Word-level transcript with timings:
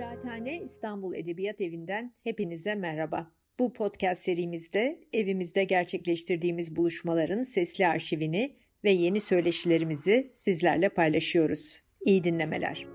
Kıraathane 0.00 0.60
İstanbul 0.60 1.14
Edebiyat 1.14 1.60
Evi'nden 1.60 2.14
hepinize 2.24 2.74
merhaba. 2.74 3.30
Bu 3.58 3.72
podcast 3.72 4.22
serimizde 4.22 5.00
evimizde 5.12 5.64
gerçekleştirdiğimiz 5.64 6.76
buluşmaların 6.76 7.42
sesli 7.42 7.86
arşivini 7.86 8.56
ve 8.84 8.90
yeni 8.90 9.20
söyleşilerimizi 9.20 10.32
sizlerle 10.36 10.88
paylaşıyoruz. 10.88 11.82
İyi 12.00 12.24
dinlemeler. 12.24 12.86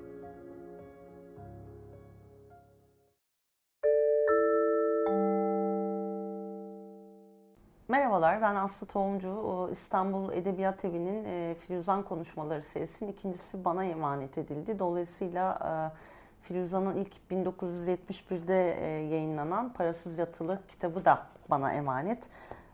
Merhabalar, 7.87 8.41
ben 8.41 8.55
Aslı 8.55 8.87
Tohumcu. 8.87 9.69
İstanbul 9.71 10.33
Edebiyat 10.33 10.85
Evi'nin 10.85 11.25
e, 11.25 11.55
Firuzan 11.55 12.03
Konuşmaları 12.03 12.63
serisinin 12.63 13.11
ikincisi 13.11 13.65
bana 13.65 13.85
emanet 13.85 14.37
edildi. 14.37 14.79
Dolayısıyla 14.79 15.53
e, 15.93 16.14
Firuzan'ın 16.47 16.95
ilk 16.95 17.13
1971'de 17.31 18.73
e, 18.73 18.87
yayınlanan 18.87 19.73
Parasız 19.73 20.17
Yatılı 20.17 20.59
kitabı 20.67 21.05
da 21.05 21.27
bana 21.49 21.73
emanet. 21.73 22.23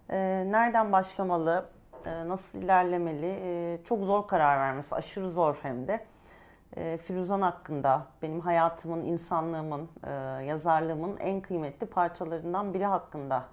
Nereden 0.10 0.92
başlamalı, 0.92 1.66
nasıl 2.06 2.60
ilerlemeli, 2.60 3.82
çok 3.84 4.04
zor 4.04 4.28
karar 4.28 4.60
vermesi, 4.60 4.96
aşırı 4.96 5.32
zor 5.32 5.60
hem 5.62 5.88
de. 5.88 6.06
Firuzan 6.98 7.42
hakkında, 7.42 8.06
benim 8.22 8.40
hayatımın, 8.40 9.04
insanlığımın, 9.04 9.90
yazarlığımın 10.48 11.18
en 11.18 11.42
kıymetli 11.42 11.88
parçalarından 11.88 12.74
biri 12.74 12.86
hakkında 12.86 13.46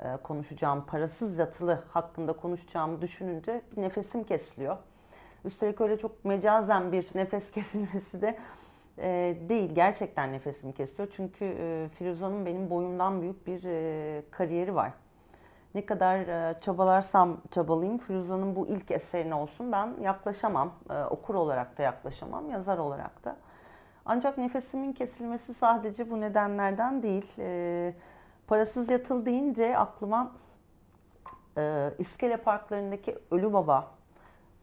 e, 0.00 0.16
konuşacağım, 0.22 0.86
parasız 0.86 1.38
yatılı 1.38 1.82
hakkında 1.88 2.32
konuşacağımı 2.32 3.02
düşününce 3.02 3.62
bir 3.72 3.82
nefesim 3.82 4.24
kesiliyor. 4.24 4.76
Üstelik 5.44 5.80
öyle 5.80 5.98
çok 5.98 6.24
mecazen 6.24 6.92
bir 6.92 7.08
nefes 7.14 7.50
kesilmesi 7.52 8.22
de 8.22 8.38
e, 8.98 9.36
değil. 9.48 9.74
Gerçekten 9.74 10.32
nefesim 10.32 10.72
kesiyor. 10.72 11.08
Çünkü 11.12 11.44
e, 11.44 11.88
Firuza'nın 11.88 12.46
benim 12.46 12.70
boyumdan 12.70 13.22
büyük 13.22 13.46
bir 13.46 13.60
kariyeri 14.30 14.74
var. 14.74 14.92
Ne 15.74 15.86
kadar 15.86 16.26
çabalarsam 16.60 17.40
çabalayayım 17.50 17.98
Firuza'nın 17.98 18.56
bu 18.56 18.68
ilk 18.68 18.90
eserine 18.90 19.34
olsun 19.34 19.72
ben 19.72 19.94
yaklaşamam. 20.00 20.72
Okur 21.10 21.34
olarak 21.34 21.78
da 21.78 21.82
yaklaşamam, 21.82 22.50
yazar 22.50 22.78
olarak 22.78 23.24
da. 23.24 23.36
Ancak 24.04 24.38
nefesimin 24.38 24.92
kesilmesi 24.92 25.54
sadece 25.54 26.10
bu 26.10 26.20
nedenlerden 26.20 27.02
değil. 27.02 27.26
Parasız 28.46 28.90
yatıl 28.90 29.26
deyince 29.26 29.78
aklıma 29.78 30.32
e, 31.58 31.92
İskele 31.98 32.36
parklarındaki 32.36 33.18
Ölü 33.30 33.52
Baba, 33.52 33.90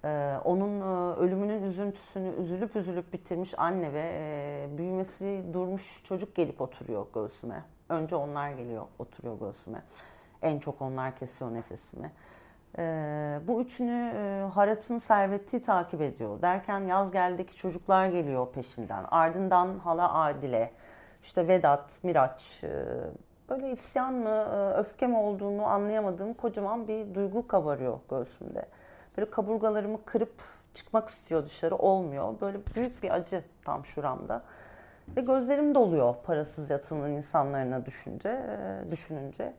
e, 0.05 0.37
onun 0.45 0.81
e, 0.81 1.15
ölümünün 1.15 1.63
üzüntüsünü 1.63 2.35
üzülüp 2.35 2.75
üzülüp 2.75 3.13
bitirmiş 3.13 3.59
anne 3.59 3.93
ve 3.93 4.11
e, 4.13 4.67
büyümesi 4.77 5.43
durmuş 5.53 6.03
çocuk 6.03 6.35
gelip 6.35 6.61
oturuyor 6.61 7.05
göğsüme. 7.13 7.63
Önce 7.89 8.15
onlar 8.15 8.51
geliyor, 8.51 8.85
oturuyor 8.99 9.39
göğsüme. 9.39 9.83
En 10.41 10.59
çok 10.59 10.81
onlar 10.81 11.15
kesiyor 11.15 11.53
nefesimi. 11.53 12.11
E, 12.77 12.83
bu 13.47 13.61
üçünü 13.61 14.13
e, 14.15 14.49
Haraç'ın 14.53 14.97
serveti 14.97 15.61
takip 15.61 16.01
ediyor. 16.01 16.41
Derken 16.41 16.79
yaz 16.79 17.11
geldeki 17.11 17.55
çocuklar 17.55 18.07
geliyor 18.07 18.47
peşinden. 18.53 19.05
Ardından 19.11 19.79
hala 19.79 20.13
Adile, 20.13 20.71
işte 21.23 21.47
Vedat, 21.47 22.03
Miraç, 22.03 22.63
e, 22.63 22.85
böyle 23.49 23.71
isyan 23.71 24.13
mı, 24.13 24.29
e, 24.29 24.79
öfke 24.79 25.07
mi 25.07 25.17
olduğunu 25.17 25.65
anlayamadığım 25.65 26.33
kocaman 26.33 26.87
bir 26.87 27.15
duygu 27.15 27.47
kabarıyor 27.47 27.99
göğsümde. 28.09 28.65
Böyle 29.17 29.29
kaburgalarımı 29.29 30.05
kırıp 30.05 30.33
çıkmak 30.73 31.09
istiyor 31.09 31.45
dışarı 31.45 31.75
olmuyor. 31.75 32.33
Böyle 32.41 32.57
büyük 32.75 33.03
bir 33.03 33.09
acı 33.09 33.43
tam 33.65 33.85
şuramda. 33.85 34.43
Ve 35.15 35.21
gözlerim 35.21 35.75
doluyor 35.75 36.15
parasız 36.23 36.69
yatının 36.69 37.11
insanlarına 37.11 37.85
düşünce, 37.85 38.29
e, 38.29 38.91
düşününce. 38.91 39.53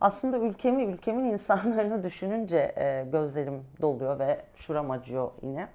Aslında 0.00 0.38
ülkemi, 0.38 0.84
ülkemin 0.84 1.24
insanlarını 1.24 2.02
düşününce 2.02 2.74
e, 2.76 3.06
gözlerim 3.12 3.64
doluyor 3.80 4.18
ve 4.18 4.44
şuram 4.56 4.90
acıyor 4.90 5.30
yine. 5.42 5.68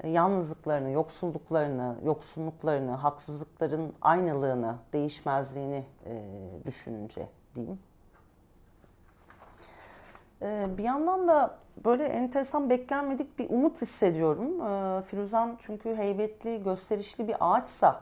E, 0.00 0.10
yalnızlıklarını, 0.10 0.90
yoksulluklarını, 0.90 1.96
yoksunluklarını, 2.04 2.90
haksızlıkların 2.90 3.94
aynılığını, 4.00 4.76
değişmezliğini 4.92 5.84
düşününce 6.66 7.28
diyeyim. 7.54 7.78
E, 10.44 10.78
bir 10.78 10.84
yandan 10.84 11.28
da 11.28 11.56
böyle 11.84 12.04
enteresan 12.04 12.70
beklenmedik 12.70 13.38
bir 13.38 13.50
umut 13.50 13.82
hissediyorum. 13.82 14.60
E, 14.60 15.02
Firuzan 15.02 15.56
çünkü 15.60 15.96
heybetli, 15.96 16.62
gösterişli 16.62 17.28
bir 17.28 17.36
ağaçsa 17.40 18.00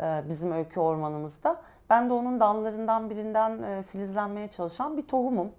e, 0.00 0.22
bizim 0.28 0.52
öykü 0.52 0.80
ormanımızda. 0.80 1.56
Ben 1.90 2.08
de 2.10 2.12
onun 2.12 2.40
dallarından 2.40 3.10
birinden 3.10 3.62
e, 3.62 3.82
filizlenmeye 3.82 4.48
çalışan 4.48 4.96
bir 4.96 5.06
tohumum 5.06 5.52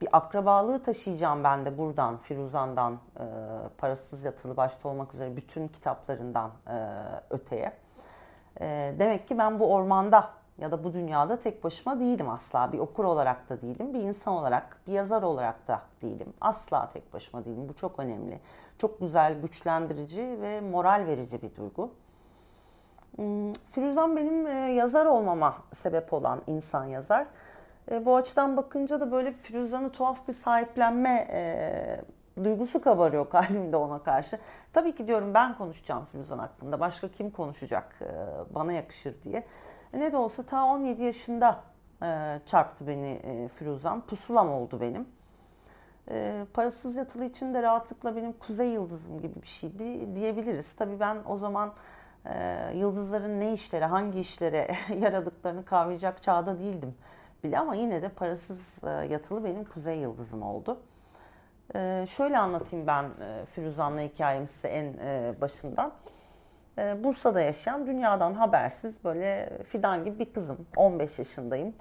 bir 0.00 0.08
akrabalığı 0.12 0.82
taşıyacağım 0.82 1.44
ben 1.44 1.64
de 1.64 1.78
buradan 1.78 2.16
Firuzan'dan 2.16 2.92
e, 2.92 3.24
parasız 3.78 4.24
yatılı 4.24 4.56
başta 4.56 4.88
olmak 4.88 5.14
üzere 5.14 5.36
bütün 5.36 5.68
kitaplarından 5.68 6.50
öteye. 7.30 7.72
Demek 8.98 9.28
ki 9.28 9.38
ben 9.38 9.60
bu 9.60 9.72
ormanda 9.74 10.30
ya 10.58 10.70
da 10.70 10.84
bu 10.84 10.92
dünyada 10.92 11.38
tek 11.38 11.64
başıma 11.64 12.00
değilim 12.00 12.28
asla. 12.28 12.72
Bir 12.72 12.78
okur 12.78 13.04
olarak 13.04 13.48
da 13.48 13.62
değilim, 13.62 13.94
bir 13.94 14.00
insan 14.00 14.34
olarak, 14.34 14.78
bir 14.86 14.92
yazar 14.92 15.22
olarak 15.22 15.68
da 15.68 15.82
değilim. 16.02 16.32
Asla 16.40 16.88
tek 16.88 17.12
başıma 17.12 17.44
değilim. 17.44 17.68
Bu 17.68 17.74
çok 17.74 17.98
önemli. 17.98 18.40
Çok 18.78 19.00
güzel, 19.00 19.40
güçlendirici 19.40 20.38
ve 20.40 20.60
moral 20.60 21.06
verici 21.06 21.42
bir 21.42 21.56
duygu. 21.56 21.90
Hmm, 23.16 23.52
Firuzan 23.70 24.16
benim 24.16 24.46
e, 24.46 24.50
yazar 24.72 25.06
olmama 25.06 25.54
sebep 25.72 26.12
olan 26.12 26.42
insan 26.46 26.84
yazar. 26.84 27.26
E, 27.90 28.04
bu 28.04 28.16
açıdan 28.16 28.56
bakınca 28.56 29.00
da 29.00 29.12
böyle 29.12 29.32
Firuzan'ı 29.32 29.92
tuhaf 29.92 30.28
bir 30.28 30.32
sahiplenme 30.32 31.28
e, 31.30 32.44
duygusu 32.44 32.80
kabarıyor 32.80 33.28
kalbimde 33.30 33.76
ona 33.76 34.02
karşı. 34.02 34.38
Tabii 34.72 34.94
ki 34.94 35.06
diyorum 35.06 35.34
ben 35.34 35.58
konuşacağım 35.58 36.04
Firuzan 36.04 36.38
hakkında. 36.38 36.80
Başka 36.80 37.08
kim 37.08 37.30
konuşacak 37.30 38.00
bana 38.54 38.72
yakışır 38.72 39.22
diye. 39.22 39.44
E, 39.94 40.00
ne 40.00 40.12
de 40.12 40.16
olsa 40.16 40.42
ta 40.42 40.64
17 40.64 41.02
yaşında 41.02 41.62
e, 42.02 42.40
çarptı 42.46 42.86
beni 42.86 43.20
e, 43.24 43.48
Firuzan. 43.48 44.00
Pusulam 44.00 44.52
oldu 44.52 44.80
benim. 44.80 45.08
E, 46.10 46.46
parasız 46.54 46.96
yatılı 46.96 47.24
için 47.24 47.54
de 47.54 47.62
rahatlıkla 47.62 48.16
benim 48.16 48.32
kuzey 48.32 48.68
yıldızım 48.68 49.20
gibi 49.20 49.42
bir 49.42 49.46
şeydi 49.46 50.14
diyebiliriz. 50.14 50.72
Tabii 50.72 51.00
ben 51.00 51.16
o 51.28 51.36
zaman 51.36 51.72
e, 52.24 52.58
yıldızların 52.74 53.40
ne 53.40 53.52
işlere, 53.52 53.84
hangi 53.84 54.20
işlere 54.20 54.68
yaradıklarını 55.00 55.64
kavrayacak 55.64 56.22
çağda 56.22 56.58
değildim 56.58 56.94
bile 57.44 57.58
ama 57.58 57.74
yine 57.74 58.02
de 58.02 58.08
parasız 58.08 58.84
e, 58.84 58.90
yatılı 58.90 59.44
benim 59.44 59.64
kuzey 59.64 59.98
yıldızım 59.98 60.42
oldu. 60.42 60.80
E, 61.74 62.06
şöyle 62.08 62.38
anlatayım 62.38 62.86
ben 62.86 63.04
e, 63.04 63.46
Firuzan'la 63.46 64.00
hikayemi 64.00 64.48
size 64.48 64.68
en 64.68 64.94
başından. 65.40 65.92
Bursa'da 66.76 67.40
yaşayan 67.40 67.86
dünyadan 67.86 68.34
habersiz 68.34 69.04
böyle 69.04 69.58
fidan 69.68 70.04
gibi 70.04 70.18
bir 70.18 70.32
kızım. 70.32 70.66
15 70.76 71.18
yaşındayım. 71.18 71.74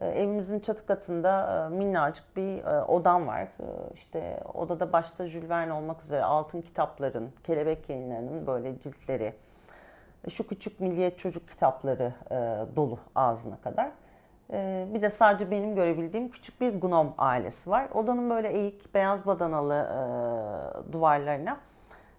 Evimizin 0.00 0.60
çatı 0.60 0.86
katında 0.86 1.68
minnacık 1.72 2.36
bir 2.36 2.64
odam 2.88 3.26
var. 3.26 3.48
İşte 3.94 4.40
odada 4.54 4.92
başta 4.92 5.26
Jules 5.26 5.48
Verne 5.48 5.72
olmak 5.72 6.02
üzere 6.02 6.24
altın 6.24 6.62
kitapların, 6.62 7.30
kelebek 7.44 7.88
yayınlarının 7.88 8.46
böyle 8.46 8.80
ciltleri, 8.80 9.34
şu 10.28 10.46
küçük 10.46 10.80
milliyet 10.80 11.18
çocuk 11.18 11.48
kitapları 11.48 12.12
dolu 12.76 12.98
ağzına 13.14 13.56
kadar. 13.56 13.90
Ee, 14.52 14.86
bir 14.94 15.02
de 15.02 15.10
sadece 15.10 15.50
benim 15.50 15.74
görebildiğim 15.74 16.30
küçük 16.30 16.60
bir 16.60 16.72
gnom 16.72 17.14
ailesi 17.18 17.70
var. 17.70 17.88
Odanın 17.94 18.30
böyle 18.30 18.48
eğik, 18.48 18.94
beyaz 18.94 19.26
badanalı 19.26 19.74
e, 19.74 20.92
duvarlarına 20.92 21.60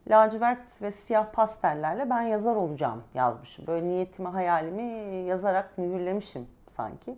lacivert 0.09 0.81
ve 0.81 0.91
siyah 0.91 1.31
pastellerle 1.33 2.09
ben 2.09 2.21
yazar 2.21 2.55
olacağım 2.55 3.03
yazmışım. 3.13 3.67
Böyle 3.67 3.87
niyetimi, 3.87 4.27
hayalimi 4.27 4.83
yazarak 5.27 5.77
mühürlemişim 5.77 6.47
sanki. 6.67 7.17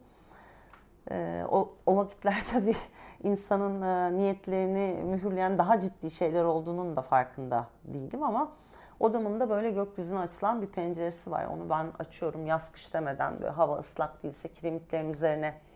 Ee, 1.11 1.45
o, 1.49 1.73
o 1.85 1.97
vakitler 1.97 2.43
tabii 2.51 2.75
insanın 3.23 3.81
e, 3.81 4.15
niyetlerini 4.15 5.03
mühürleyen 5.03 5.57
daha 5.57 5.79
ciddi 5.79 6.11
şeyler 6.11 6.43
olduğunun 6.43 6.95
da 6.95 7.01
farkında 7.01 7.67
değilim 7.83 8.23
ama 8.23 8.51
Odamın 8.99 9.39
da 9.39 9.49
böyle 9.49 9.71
gökyüzüne 9.71 10.19
açılan 10.19 10.61
bir 10.61 10.67
penceresi 10.67 11.31
var. 11.31 11.45
Onu 11.45 11.69
ben 11.69 11.87
açıyorum 11.99 12.45
yaz 12.45 12.71
kış 12.71 12.93
demeden 12.93 13.39
böyle 13.39 13.49
hava 13.49 13.77
ıslak 13.77 14.23
değilse 14.23 14.53
kiremitlerin 14.53 15.09
üzerine 15.09 15.47
e, 15.47 15.66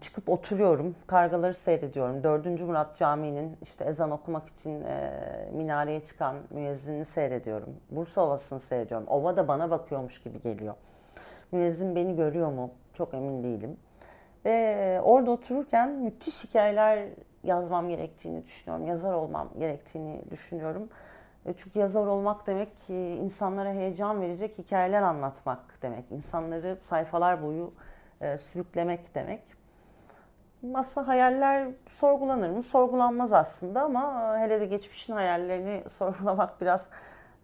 çıkıp 0.00 0.28
oturuyorum. 0.28 0.94
Kargaları 1.06 1.54
seyrediyorum. 1.54 2.22
4. 2.22 2.60
Murat 2.60 2.96
Camii'nin 2.96 3.56
işte 3.62 3.84
ezan 3.84 4.10
okumak 4.10 4.48
için 4.48 4.82
e, 4.82 5.10
minareye 5.52 6.04
çıkan 6.04 6.36
müezzinini 6.50 7.04
seyrediyorum. 7.04 7.76
Bursa 7.90 8.26
Ovası'nı 8.26 8.60
seyrediyorum. 8.60 9.06
Ova 9.08 9.36
da 9.36 9.48
bana 9.48 9.70
bakıyormuş 9.70 10.22
gibi 10.22 10.40
geliyor. 10.40 10.74
Müezzin 11.52 11.96
beni 11.96 12.16
görüyor 12.16 12.52
mu? 12.52 12.70
Çok 12.94 13.14
emin 13.14 13.42
değilim. 13.42 13.76
Ve 14.44 15.00
orada 15.04 15.30
otururken 15.30 15.90
müthiş 15.90 16.44
hikayeler 16.44 17.08
yazmam 17.44 17.88
gerektiğini 17.88 18.44
düşünüyorum. 18.44 18.86
Yazar 18.86 19.12
olmam 19.12 19.48
gerektiğini 19.58 20.22
düşünüyorum. 20.30 20.88
E, 21.46 21.52
çünkü 21.52 21.78
yazar 21.78 22.06
olmak 22.06 22.46
demek 22.46 22.78
ki 22.78 22.94
insanlara 22.94 23.72
heyecan 23.72 24.20
verecek 24.20 24.58
hikayeler 24.58 25.02
anlatmak 25.02 25.78
demek. 25.82 26.04
İnsanları 26.12 26.78
sayfalar 26.82 27.42
boyu 27.42 27.72
e, 28.22 28.38
sürüklemek 28.38 29.14
demek. 29.14 29.42
Aslında 30.74 31.08
hayaller 31.08 31.68
sorgulanır 31.86 32.50
mı? 32.50 32.62
Sorgulanmaz 32.62 33.32
aslında 33.32 33.82
ama 33.82 34.34
hele 34.38 34.60
de 34.60 34.66
geçmişin 34.66 35.12
hayallerini 35.12 35.82
sorgulamak 35.90 36.60
biraz 36.60 36.88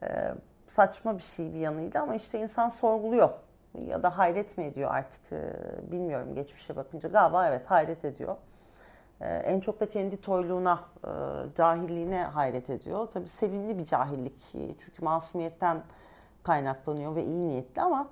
e, 0.03 0.35
saçma 0.67 1.19
bir 1.19 1.23
şey 1.23 1.55
bir 1.55 1.59
yanıyla 1.59 2.03
ama 2.03 2.15
işte 2.15 2.39
insan 2.41 2.69
sorguluyor 2.69 3.31
ya 3.87 4.03
da 4.03 4.19
hayret 4.19 4.59
mi 4.59 4.65
ediyor 4.65 4.91
artık 4.95 5.21
bilmiyorum 5.93 6.35
geçmişe 6.35 6.77
bakınca 6.77 7.09
galiba 7.09 7.49
evet 7.49 7.71
hayret 7.71 8.05
ediyor. 8.05 8.37
Ee, 9.21 9.27
en 9.27 9.61
çok 9.61 9.81
da 9.81 9.91
kendi 9.91 10.21
toyluğuna, 10.21 10.85
e, 11.05 11.11
cahilliğine 11.55 12.23
hayret 12.23 12.71
ediyor. 12.71 13.07
Tabii 13.07 13.29
sevimli 13.29 13.79
bir 13.79 13.85
cahillik 13.85 14.35
çünkü 14.53 15.05
masumiyetten 15.05 15.83
kaynaklanıyor 16.43 17.17
ve 17.17 17.25
iyi 17.25 17.49
niyetli 17.49 17.83
ama 17.83 18.09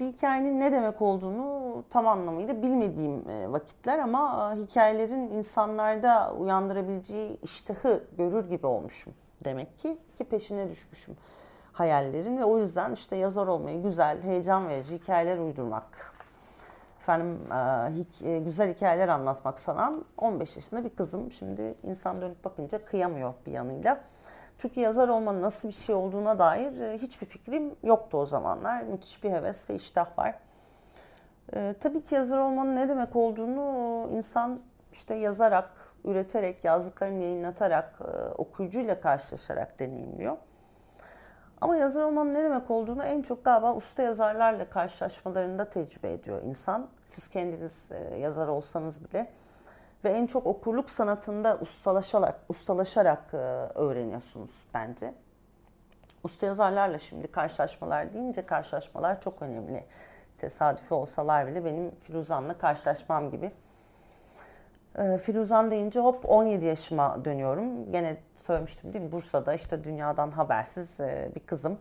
bir 0.00 0.06
hikayenin 0.06 0.60
ne 0.60 0.72
demek 0.72 1.02
olduğunu 1.02 1.84
tam 1.90 2.08
anlamıyla 2.08 2.62
bilmediğim 2.62 3.28
e, 3.30 3.52
vakitler 3.52 3.98
ama 3.98 4.54
e, 4.54 4.60
hikayelerin 4.60 5.30
insanlarda 5.30 6.34
uyandırabileceği 6.34 7.40
iştahı 7.40 8.04
görür 8.18 8.48
gibi 8.48 8.66
olmuşum 8.66 9.14
demek 9.44 9.78
ki 9.78 9.98
ki 10.18 10.24
peşine 10.24 10.70
düşmüşüm 10.70 11.16
hayallerin 11.72 12.38
ve 12.38 12.44
o 12.44 12.58
yüzden 12.58 12.92
işte 12.92 13.16
yazar 13.16 13.46
olmayı 13.46 13.82
güzel, 13.82 14.22
heyecan 14.22 14.68
verici 14.68 14.98
hikayeler 14.98 15.38
uydurmak 15.38 16.16
efendim 17.06 17.38
e, 18.24 18.38
güzel 18.38 18.74
hikayeler 18.74 19.08
anlatmak 19.08 19.60
sanan 19.60 20.04
15 20.18 20.56
yaşında 20.56 20.84
bir 20.84 20.90
kızım. 20.90 21.32
Şimdi 21.32 21.74
insan 21.82 22.22
dönüp 22.22 22.44
bakınca 22.44 22.84
kıyamıyor 22.84 23.34
bir 23.46 23.52
yanıyla. 23.52 24.00
Çünkü 24.58 24.80
yazar 24.80 25.08
olmanın 25.08 25.42
nasıl 25.42 25.68
bir 25.68 25.74
şey 25.74 25.94
olduğuna 25.94 26.38
dair 26.38 26.80
e, 26.80 26.98
hiçbir 26.98 27.26
fikrim 27.26 27.74
yoktu 27.82 28.18
o 28.18 28.26
zamanlar. 28.26 28.82
Müthiş 28.82 29.24
bir 29.24 29.30
heves 29.30 29.70
ve 29.70 29.74
iştah 29.74 30.18
var. 30.18 30.34
tabii 31.80 32.04
ki 32.04 32.14
yazar 32.14 32.38
olmanın 32.38 32.76
ne 32.76 32.88
demek 32.88 33.16
olduğunu 33.16 34.08
insan 34.12 34.60
işte 34.92 35.14
yazarak, 35.14 35.70
üreterek, 36.04 36.64
yazdıklarını 36.64 37.22
yayınlatarak, 37.22 37.98
okuyucuyla 38.38 39.00
karşılaşarak 39.00 39.78
deneyimliyor. 39.78 40.36
Ama 41.60 41.76
yazar 41.76 42.02
olmanın 42.02 42.34
ne 42.34 42.44
demek 42.44 42.70
olduğunu 42.70 43.04
en 43.04 43.22
çok 43.22 43.44
galiba 43.44 43.74
usta 43.74 44.02
yazarlarla 44.02 44.70
karşılaşmalarında 44.70 45.64
tecrübe 45.64 46.12
ediyor 46.12 46.42
insan. 46.42 46.88
Siz 47.08 47.28
kendiniz 47.28 47.88
e, 47.92 48.18
yazar 48.18 48.46
olsanız 48.46 49.04
bile. 49.04 49.26
Ve 50.04 50.08
en 50.10 50.26
çok 50.26 50.46
okurluk 50.46 50.90
sanatında 50.90 51.58
ustalaşarak, 51.60 52.40
ustalaşarak 52.48 53.34
e, 53.34 53.36
öğreniyorsunuz 53.74 54.64
bence. 54.74 55.14
Usta 56.22 56.46
yazarlarla 56.46 56.98
şimdi 56.98 57.26
karşılaşmalar 57.26 58.12
deyince 58.12 58.46
karşılaşmalar 58.46 59.20
çok 59.20 59.42
önemli. 59.42 59.84
Tesadüfi 60.38 60.94
olsalar 60.94 61.46
bile 61.46 61.64
benim 61.64 61.90
Firuzan'la 61.90 62.58
karşılaşmam 62.58 63.30
gibi 63.30 63.52
e, 64.98 65.18
Firuzan 65.18 65.70
deyince 65.70 66.00
hop 66.00 66.24
17 66.24 66.64
yaşıma 66.64 67.24
dönüyorum. 67.24 67.92
Gene 67.92 68.16
söylemiştim 68.36 68.92
değil 68.92 69.04
mi? 69.04 69.12
Bursa'da 69.12 69.54
işte 69.54 69.84
dünyadan 69.84 70.30
habersiz 70.30 71.00
e, 71.00 71.30
bir 71.34 71.40
kızım. 71.40 71.78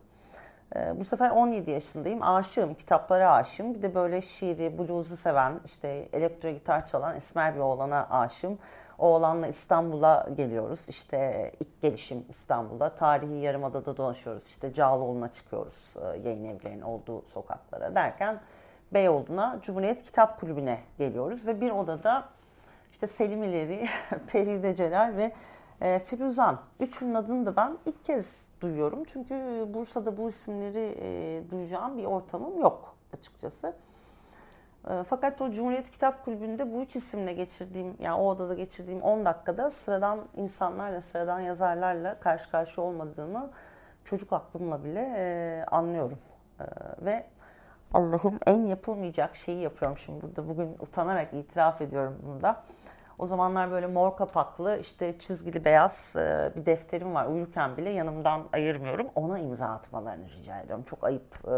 E, 0.76 1.00
bu 1.00 1.06
sefer 1.06 1.30
17 1.30 1.72
yaşındayım. 1.72 2.24
Aşığım, 2.24 2.74
kitaplara 2.74 3.32
aşığım. 3.32 3.74
Bir 3.74 3.82
de 3.82 3.96
böyle 3.96 4.22
şiiri, 4.22 4.78
blues'u 4.78 5.18
seven, 5.18 5.60
işte 5.66 6.10
elektro 6.14 6.50
gitar 6.50 6.86
çalan 6.86 7.16
esmer 7.16 7.56
bir 7.56 7.60
oğlana 7.60 8.08
aşığım. 8.10 8.60
Oğlanla 8.98 9.48
İstanbul'a 9.48 10.28
geliyoruz. 10.38 10.90
İşte 10.90 11.52
ilk 11.60 11.82
gelişim 11.82 12.26
İstanbul'da. 12.30 12.96
Tarihi 12.96 13.34
Yarımada'da 13.34 13.98
dolaşıyoruz. 13.98 14.46
İşte 14.46 14.74
Cağaloğlu'na 14.74 15.32
çıkıyoruz 15.32 15.96
yayın 16.24 16.46
evlerinin 16.46 16.82
olduğu 16.82 17.22
sokaklara 17.22 17.96
derken 17.96 18.40
Beyoğlu'na 18.94 19.60
Cumhuriyet 19.62 20.04
Kitap 20.04 20.40
Kulübü'ne 20.40 20.80
geliyoruz. 20.98 21.48
Ve 21.48 21.62
bir 21.62 21.72
odada 21.72 22.30
işte 22.92 23.08
Selim 23.08 23.44
İleri, 23.44 23.88
Feride 24.28 24.76
Celal 24.76 25.18
ve 25.18 25.32
e, 25.82 26.00
Firuzan. 26.00 26.60
Üçünün 26.80 27.14
adını 27.14 27.46
da 27.46 27.56
ben 27.56 27.78
ilk 27.86 28.06
kez 28.06 28.50
duyuyorum. 28.62 29.04
Çünkü 29.04 29.66
Bursa'da 29.74 30.18
bu 30.18 30.30
isimleri 30.30 30.98
e, 31.00 31.42
duyacağım 31.52 31.98
bir 31.98 32.06
ortamım 32.06 32.60
yok 32.60 32.96
açıkçası. 33.14 33.74
E, 34.90 35.04
fakat 35.10 35.42
o 35.42 35.52
Cumhuriyet 35.52 35.92
Kitap 35.92 36.26
Kulübü'nde 36.26 36.74
bu 36.74 36.82
üç 36.82 36.96
isimle 36.96 37.34
geçirdiğim, 37.34 37.98
yani 38.00 38.22
o 38.22 38.30
odada 38.30 38.54
geçirdiğim 38.54 39.02
10 39.02 39.26
dakikada 39.26 39.70
sıradan 39.70 40.20
insanlarla, 40.36 41.02
sıradan 41.02 41.40
yazarlarla 41.40 42.20
karşı 42.20 42.52
karşıya 42.52 42.88
olmadığımı 42.88 43.50
çocuk 44.06 44.34
aklımla 44.34 44.84
bile 44.84 45.14
e, 45.18 45.66
anlıyorum. 45.72 46.18
E, 46.60 46.66
ve 47.06 47.26
Allah'ım 47.94 48.40
en 48.48 48.66
yapılmayacak 48.66 49.36
şeyi 49.36 49.62
yapıyorum 49.62 49.98
şimdi 49.98 50.22
burada. 50.22 50.50
Bugün 50.50 50.76
utanarak 50.80 51.34
itiraf 51.34 51.82
ediyorum 51.82 52.20
bunu 52.24 52.42
da. 52.42 52.64
O 53.20 53.26
zamanlar 53.26 53.72
böyle 53.72 53.88
mor 53.88 54.16
kapaklı 54.16 54.78
işte 54.82 55.20
çizgili 55.20 55.66
beyaz 55.66 56.14
e, 56.16 56.52
bir 56.56 56.66
defterim 56.66 57.16
var. 57.16 57.26
Uyurken 57.26 57.78
bile 57.78 57.90
yanımdan 57.90 58.44
ayırmıyorum. 58.54 59.08
Ona 59.16 59.40
imza 59.40 59.66
atmalarını 59.66 60.30
rica 60.30 60.60
ediyorum. 60.60 60.84
Çok 60.90 61.04
ayıp 61.04 61.36
e, 61.48 61.56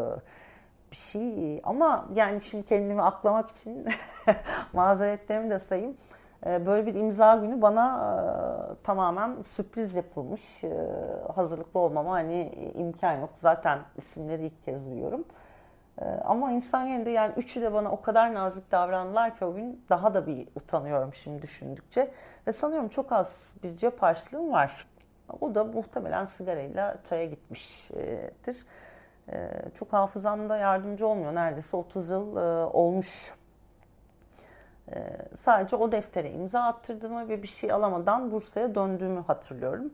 bir 0.92 0.98
şey 0.98 1.62
ama 1.64 2.06
yani 2.16 2.42
şimdi 2.42 2.66
kendimi 2.66 3.02
aklamak 3.02 3.50
için 3.50 3.88
mazeretlerimi 4.74 5.50
de 5.50 5.60
sayayım. 5.60 5.98
E, 6.46 6.66
böyle 6.66 6.86
bir 6.86 6.96
imza 6.96 7.36
günü 7.36 7.62
bana 7.62 8.78
tamamen 8.84 9.42
sürpriz 9.42 9.96
yapılmış. 9.96 10.62
Hazırlıklı 11.36 11.80
olmama 11.80 12.12
hani 12.12 12.72
imkan 12.76 13.14
yok. 13.14 13.30
Zaten 13.36 13.80
isimleri 13.98 14.46
ilk 14.46 14.66
kez 14.66 14.86
duyuyorum. 14.86 15.26
Ee, 16.02 16.06
ama 16.06 16.52
insan 16.52 16.88
yine 16.88 17.10
yani 17.10 17.34
üçü 17.38 17.62
de 17.62 17.74
bana 17.74 17.92
o 17.92 18.02
kadar 18.02 18.34
nazik 18.34 18.72
davrandılar 18.72 19.38
ki 19.38 19.46
o 19.46 19.54
gün 19.54 19.86
daha 19.90 20.14
da 20.14 20.28
bir 20.28 20.48
utanıyorum 20.56 21.14
şimdi 21.14 21.42
düşündükçe. 21.42 22.12
Ve 22.48 22.52
sanıyorum 22.52 22.90
çok 22.90 23.12
az 23.12 23.56
bir 23.64 23.78
cep 23.78 24.02
harçlığım 24.02 24.52
var. 24.52 24.88
O 25.42 25.56
da 25.56 25.64
muhtemelen 25.64 26.26
sigarayla 26.26 26.98
çaya 27.04 27.26
gitmiştir. 27.26 28.66
Ee, 29.30 29.50
çok 29.80 29.94
hafızamda 29.94 30.58
yardımcı 30.58 31.08
olmuyor. 31.08 31.36
Neredeyse 31.36 31.78
30 31.78 32.10
yıl 32.10 32.38
e, 32.38 32.66
olmuş. 32.66 33.34
Ee, 34.96 35.18
sadece 35.36 35.76
o 35.76 35.92
deftere 35.92 36.32
imza 36.32 36.62
attırdığımı 36.62 37.30
ve 37.30 37.44
bir 37.44 37.48
şey 37.48 37.72
alamadan 37.72 38.32
Bursa'ya 38.32 38.76
döndüğümü 38.76 39.22
hatırlıyorum. 39.22 39.94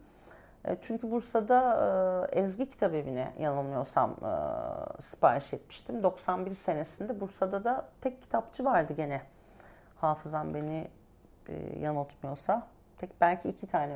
E, 0.65 0.77
çünkü 0.81 1.11
Bursa'da 1.11 2.27
e, 2.31 2.39
Ezgi 2.39 2.69
Kitap 2.69 2.93
Evi'ne 2.93 3.33
yanılmıyorsam 3.39 4.11
e, 4.11 4.31
sipariş 5.01 5.53
etmiştim. 5.53 6.03
91 6.03 6.55
senesinde 6.55 7.19
Bursa'da 7.19 7.63
da 7.63 7.85
tek 8.01 8.21
kitapçı 8.21 8.65
vardı 8.65 8.93
gene. 8.93 9.21
Hafızam 9.95 10.53
beni 10.53 10.87
yanıltmıyorsa. 11.79 12.67
Tek 12.97 13.21
belki 13.21 13.49
iki 13.49 13.67
tane, 13.67 13.93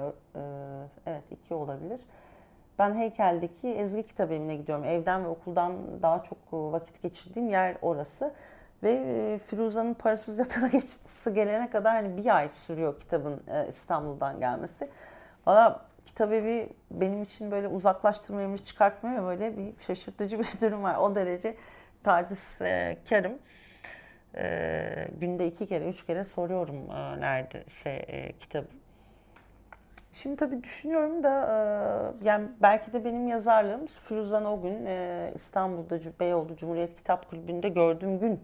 evet 1.06 1.24
iki 1.32 1.54
olabilir. 1.54 2.00
Ben 2.80 2.96
Heykel'deki 2.96 3.68
Ezgi 3.68 4.08
Kitap 4.08 4.32
Evi'ne 4.32 4.56
gidiyorum. 4.56 4.86
Evden 4.86 5.24
ve 5.24 5.28
okuldan 5.28 6.02
daha 6.02 6.24
çok 6.24 6.38
vakit 6.52 7.02
geçirdiğim 7.02 7.50
yer 7.50 7.78
orası. 7.82 8.34
Ve 8.84 9.40
Firuza'nın 9.46 9.94
parasız 9.94 10.40
yatağa 10.40 10.68
geçtisi 10.72 11.34
gelene 11.34 11.70
kadar 11.70 11.94
hani 11.94 12.18
bir 12.18 12.36
ay 12.36 12.50
sürüyor 12.52 13.00
kitabın 13.00 13.42
İstanbul'dan 13.70 14.40
gelmesi. 14.40 14.90
Valla 15.48 15.87
kitabevi 16.08 16.70
benim 16.92 17.24
için 17.24 17.52
böyle 17.52 17.68
uzaklaştırmıyor, 17.68 18.58
çıkartmıyor 18.58 19.24
böyle 19.24 19.58
bir 19.58 19.74
şaşırtıcı 19.80 20.40
bir 20.40 20.48
durum 20.62 20.84
var. 20.84 20.96
O 20.96 21.16
derece 21.16 21.56
tacizkarım. 22.04 23.34
E, 24.34 24.44
e, 24.44 25.08
günde 25.20 25.48
iki 25.48 25.68
kere, 25.68 25.90
üç 25.90 26.06
kere 26.06 26.24
soruyorum 26.24 26.76
e, 26.76 27.20
nerede 27.22 27.64
şey, 27.70 27.96
e, 27.96 28.34
kitabı. 28.40 28.68
Şimdi 30.14 30.36
tabii 30.36 30.64
düşünüyorum 30.64 31.24
da 31.24 31.30
e, 31.30 32.28
yani 32.28 32.48
belki 32.62 32.94
de 32.94 33.06
benim 33.06 33.28
yazarlığım 33.28 33.86
Firuzan 33.86 34.46
o 34.46 34.62
gün 34.62 34.86
e, 34.86 35.32
İstanbul'da 35.36 36.00
Beyoğlu 36.20 36.56
Cumhuriyet 36.56 36.96
Kitap 36.96 37.30
Kulübü'nde 37.30 37.70
gördüğüm 37.70 38.20
gün 38.20 38.42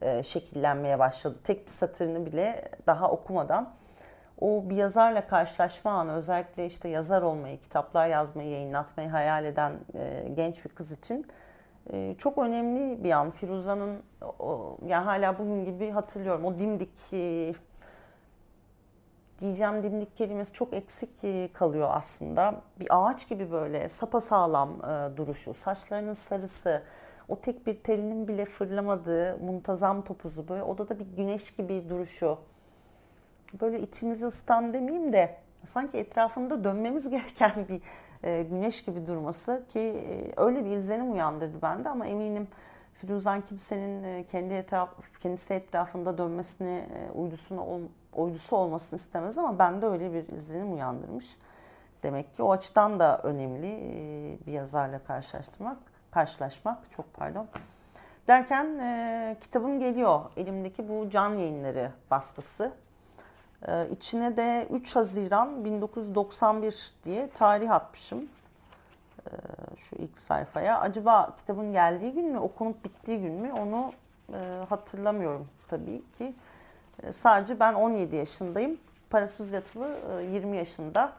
e, 0.00 0.22
şekillenmeye 0.22 0.98
başladı. 0.98 1.38
Tek 1.44 1.66
bir 1.66 1.70
satırını 1.70 2.26
bile 2.26 2.68
daha 2.86 3.10
okumadan 3.10 3.72
o 4.40 4.70
bir 4.70 4.76
yazarla 4.76 5.26
karşılaşma 5.26 5.90
anı 5.90 6.12
özellikle 6.12 6.66
işte 6.66 6.88
yazar 6.88 7.22
olmayı, 7.22 7.60
kitaplar 7.60 8.08
yazmayı, 8.08 8.50
yayınlatmayı 8.50 9.08
hayal 9.08 9.44
eden 9.44 9.72
e, 9.94 10.28
genç 10.34 10.64
bir 10.64 10.70
kız 10.70 10.92
için 10.92 11.26
e, 11.92 12.14
çok 12.18 12.38
önemli 12.38 13.04
bir 13.04 13.10
an. 13.10 13.30
Firuza'nın 13.30 14.02
yani 14.86 15.04
hala 15.04 15.38
bugün 15.38 15.64
gibi 15.64 15.90
hatırlıyorum. 15.90 16.44
O 16.44 16.58
dimdik 16.58 17.12
e, 17.12 17.54
diyeceğim 19.38 19.82
dimdik 19.82 20.16
kelimesi 20.16 20.52
çok 20.52 20.72
eksik 20.72 21.24
e, 21.24 21.48
kalıyor 21.52 21.88
aslında. 21.92 22.60
Bir 22.80 22.86
ağaç 22.90 23.28
gibi 23.28 23.50
böyle 23.50 23.88
sapasağlam 23.88 24.70
e, 24.70 25.16
duruşu, 25.16 25.54
saçlarının 25.54 26.12
sarısı, 26.12 26.82
o 27.28 27.40
tek 27.40 27.66
bir 27.66 27.82
telinin 27.82 28.28
bile 28.28 28.44
fırlamadığı 28.44 29.38
muntazam 29.38 30.02
topuzu 30.02 30.48
böyle 30.48 30.62
odada 30.62 30.98
bir 30.98 31.04
güneş 31.04 31.50
gibi 31.50 31.88
duruşu 31.88 32.38
böyle 33.60 33.80
içimizi 33.80 34.26
ısıtan 34.26 34.72
demeyeyim 34.72 35.12
de 35.12 35.36
sanki 35.66 35.98
etrafında 35.98 36.64
dönmemiz 36.64 37.10
gereken 37.10 37.68
bir 37.68 37.80
e, 38.22 38.42
güneş 38.42 38.84
gibi 38.84 39.06
durması 39.06 39.64
ki 39.68 39.80
e, 39.80 40.32
öyle 40.36 40.64
bir 40.64 40.70
izlenim 40.70 41.12
uyandırdı 41.12 41.62
bende 41.62 41.88
ama 41.88 42.06
eminim 42.06 42.48
Firuzan 42.94 43.40
kimsenin 43.40 44.04
e, 44.04 44.24
kendi 44.24 44.54
etraf, 44.54 44.88
kendisi 45.20 45.54
etrafında 45.54 46.18
dönmesini, 46.18 46.86
e, 46.94 47.10
uydusuna, 47.10 47.62
uydusu 48.12 48.56
olmasını 48.56 48.98
istemez 48.98 49.38
ama 49.38 49.58
bende 49.58 49.86
öyle 49.86 50.12
bir 50.12 50.28
izlenim 50.28 50.74
uyandırmış. 50.74 51.36
Demek 52.02 52.36
ki 52.36 52.42
o 52.42 52.52
açıdan 52.52 52.98
da 52.98 53.18
önemli 53.22 53.66
e, 53.66 54.46
bir 54.46 54.52
yazarla 54.52 54.98
karşılaştırmak, 54.98 55.76
karşılaşmak 56.10 56.90
çok 56.90 57.14
pardon. 57.14 57.46
Derken 58.28 58.78
e, 58.78 59.36
kitabım 59.40 59.80
geliyor. 59.80 60.20
Elimdeki 60.36 60.88
bu 60.88 61.10
can 61.10 61.34
yayınları 61.34 61.90
baskısı. 62.10 62.72
E, 63.68 63.88
içine 63.90 64.36
de 64.36 64.66
3 64.70 64.96
Haziran 64.96 65.64
1991 65.64 66.92
diye 67.04 67.30
tarih 67.30 67.70
atmışım. 67.70 68.28
E, 69.26 69.32
şu 69.76 69.96
ilk 69.96 70.20
sayfaya. 70.20 70.80
Acaba 70.80 71.36
kitabın 71.36 71.72
geldiği 71.72 72.12
gün 72.12 72.26
mü, 72.26 72.38
okunup 72.38 72.84
bittiği 72.84 73.20
gün 73.20 73.32
mü 73.32 73.52
onu 73.52 73.92
e, 74.32 74.64
hatırlamıyorum 74.68 75.48
tabii 75.68 76.02
ki. 76.12 76.34
E, 77.02 77.12
sadece 77.12 77.60
ben 77.60 77.74
17 77.74 78.16
yaşındayım. 78.16 78.78
Parasız 79.10 79.52
yatılı 79.52 79.98
e, 80.20 80.24
20 80.24 80.56
yaşında. 80.56 81.12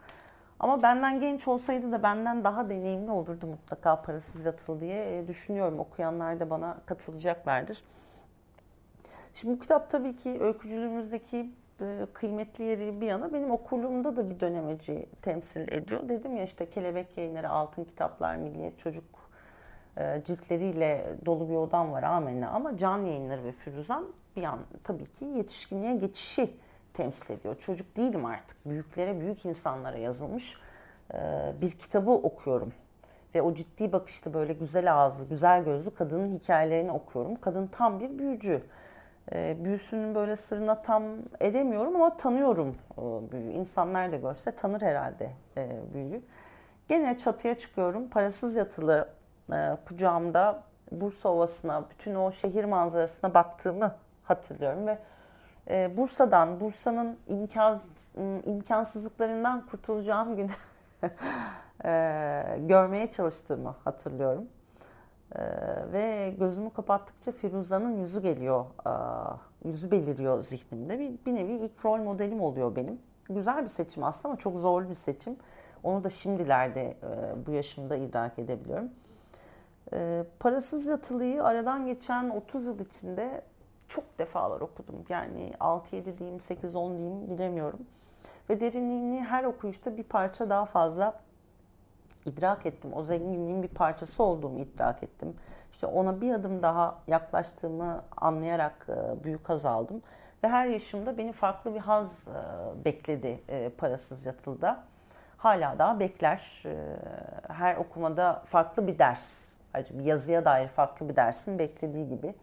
Ama 0.60 0.84
benden 0.84 1.22
genç 1.22 1.48
olsaydı 1.48 1.92
da 1.92 2.04
benden 2.04 2.44
daha 2.44 2.70
deneyimli 2.70 3.12
olurdu 3.12 3.48
mutlaka 3.48 4.02
parasız 4.02 4.46
yatılı 4.46 4.82
diye 4.82 5.18
e, 5.18 5.28
düşünüyorum. 5.28 5.80
Okuyanlar 5.80 6.40
da 6.40 6.50
bana 6.50 6.78
katılacaklardır. 6.86 7.84
Şimdi 9.34 9.54
bu 9.54 9.60
kitap 9.60 9.90
tabii 9.90 10.16
ki 10.16 10.38
öykücülüğümüzdeki 10.42 11.52
kıymetli 12.14 12.64
yeri 12.64 13.02
bir 13.02 13.08
yana 13.08 13.34
benim 13.34 13.52
okulumda 13.52 14.16
da 14.16 14.30
bir 14.30 14.40
dönemeci 14.40 15.06
temsil 15.22 15.72
ediyor. 15.72 16.10
Dedim 16.10 16.36
ya 16.38 16.44
işte 16.44 16.70
Kelebek 16.70 17.18
Yayınları, 17.18 17.50
Altın 17.50 17.84
Kitaplar, 17.84 18.36
Milliyet 18.36 18.80
Çocuk 18.80 19.04
e, 19.98 20.22
ciltleriyle 20.26 21.06
dolu 21.26 21.50
bir 21.50 21.56
odam 21.56 21.92
var 21.92 22.04
amenna. 22.04 22.50
Ama 22.50 22.78
Can 22.78 22.98
Yayınları 22.98 23.44
ve 23.44 23.52
Firuzan 23.52 24.08
bir 24.36 24.42
yan 24.42 24.60
tabii 24.84 25.06
ki 25.06 25.26
yetişkinliğe 25.26 25.96
geçişi 25.96 26.50
temsil 26.94 27.34
ediyor. 27.34 27.56
Çocuk 27.60 27.98
değilim 27.98 28.26
artık. 28.26 28.66
Büyüklere, 28.66 29.20
büyük 29.20 29.46
insanlara 29.46 29.98
yazılmış 29.98 30.58
e, 31.14 31.18
bir 31.62 31.72
kitabı 31.72 32.12
okuyorum. 32.12 32.74
Ve 33.36 33.42
o 33.42 33.54
ciddi 33.54 33.92
bakışlı 33.92 34.34
böyle 34.34 34.54
güzel 34.54 34.94
ağızlı, 34.94 35.30
güzel 35.30 35.64
gözlü 35.64 35.92
kadının 35.92 36.40
hikayelerini 36.40 36.92
okuyorum. 36.92 37.36
Kadın 37.36 37.68
tam 37.68 38.00
bir 38.00 38.20
büyücü. 38.20 38.64
E, 39.32 39.64
büyüsünün 39.64 40.16
böyle 40.16 40.36
sırrına 40.36 40.82
tam 40.82 41.04
eremiyorum 41.42 41.96
ama 41.96 42.18
tanıyorum 42.18 42.76
büyüyü. 43.32 43.52
İnsanlar 43.52 44.12
da 44.12 44.18
görse 44.18 44.52
tanır 44.52 44.82
herhalde 44.82 45.32
e, 45.58 45.80
büyüyü. 45.94 46.22
Gene 46.90 47.18
çatıya 47.18 47.58
çıkıyorum. 47.58 48.10
Parasız 48.10 48.56
yatılı 48.56 49.10
kucağımda 49.86 50.64
Bursa 50.92 51.30
Ovası'na, 51.30 51.90
bütün 51.90 52.16
o 52.16 52.32
şehir 52.32 52.66
manzarasına 52.66 53.34
baktığımı 53.34 53.96
hatırlıyorum 54.24 54.88
ve 54.88 54.98
e, 55.70 55.98
Bursa'dan, 55.98 56.60
Bursa'nın 56.60 57.18
imkan, 57.28 57.82
imkansızlıklarından 58.46 59.66
kurtulacağım 59.66 60.36
günü 60.36 60.52
e, 61.86 62.44
görmeye 62.60 63.12
çalıştığımı 63.12 63.76
hatırlıyorum. 63.84 64.48
E, 65.36 65.42
ve 65.92 66.34
gözümü 66.40 66.70
kapattıkça 66.70 67.32
Firuza'nın 67.32 67.98
yüzü 68.00 68.22
geliyor, 68.22 68.66
e, 68.86 68.92
yüzü 69.68 69.92
beliriyor 69.92 70.42
zihnimde. 70.42 71.00
Bir, 71.00 71.14
bir 71.26 71.36
nevi 71.36 71.52
ilk 71.52 71.86
rol 71.86 71.98
modelim 71.98 72.42
oluyor 72.42 72.76
benim. 72.76 73.00
Güzel 73.30 73.64
bir 73.64 73.68
seçim 73.68 74.04
aslında 74.04 74.28
ama 74.28 74.38
çok 74.38 74.58
zorlu 74.58 74.90
bir 74.90 74.96
seçim. 74.96 75.38
Onu 75.84 76.04
da 76.04 76.10
şimdilerde 76.10 76.82
e, 76.82 77.46
bu 77.46 77.52
yaşımda 77.52 77.96
idrak 77.96 78.40
edebiliyorum. 78.40 78.90
E, 79.94 80.24
parasız 80.40 80.88
yatılıyı 80.88 81.44
aradan 81.44 81.86
geçen 81.86 82.30
30 82.30 82.66
yıl 82.66 82.80
içinde 82.80 83.42
çok 83.88 84.20
defalar 84.20 84.62
okudum. 84.62 84.96
Yani 85.10 85.54
6-7 85.60 86.18
diyeyim, 86.18 86.38
8-10 86.38 86.98
diyeyim 86.98 87.30
bilemiyorum. 87.30 87.80
Ve 88.50 88.60
derinliğini 88.60 89.24
her 89.24 89.44
okuyuşta 89.44 89.98
bir 89.98 90.04
parça 90.04 90.50
daha 90.50 90.66
fazla 90.66 91.23
idrak 92.26 92.66
ettim. 92.66 92.92
O 92.94 93.04
zenginliğin 93.04 93.64
bir 93.64 93.68
parçası 93.68 94.24
olduğumu 94.24 94.60
idrak 94.60 95.04
ettim. 95.04 95.36
İşte 95.72 95.88
ona 95.88 96.22
bir 96.22 96.34
adım 96.34 96.62
daha 96.62 96.96
yaklaştığımı 97.08 98.04
anlayarak 98.18 98.88
e, 98.90 99.24
büyük 99.24 99.50
haz 99.50 99.66
aldım. 99.66 100.02
Ve 100.44 100.48
her 100.48 100.68
yaşımda 100.68 101.18
beni 101.18 101.32
farklı 101.32 101.76
bir 101.76 101.80
haz 101.80 102.28
e, 102.28 102.86
bekledi 102.86 103.44
e, 103.50 103.70
parasız 103.70 104.26
yatılda. 104.26 104.84
Hala 105.38 105.80
daha 105.80 106.00
bekler. 106.00 106.64
Her 107.48 107.76
okumada 107.76 108.44
farklı 108.46 108.88
bir 108.88 109.00
ders, 109.00 109.58
bir 109.92 110.06
yazıya 110.06 110.46
dair 110.46 110.68
farklı 110.68 111.10
bir 111.10 111.16
dersin 111.16 111.60
beklediği 111.60 112.10
gibi. 112.10 112.36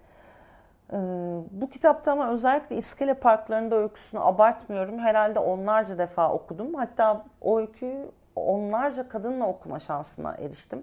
Bu 1.50 1.70
kitapta 1.70 2.12
ama 2.12 2.32
özellikle 2.32 2.76
iskele 2.76 3.14
parklarında 3.14 3.76
öyküsünü 3.76 4.20
abartmıyorum. 4.20 4.98
Herhalde 4.98 5.38
onlarca 5.38 5.98
defa 5.98 6.32
okudum. 6.32 6.74
Hatta 6.74 7.24
o 7.40 7.58
öyküyü 7.58 8.10
onlarca 8.36 9.08
kadınla 9.08 9.46
okuma 9.46 9.78
şansına 9.78 10.34
eriştim. 10.34 10.82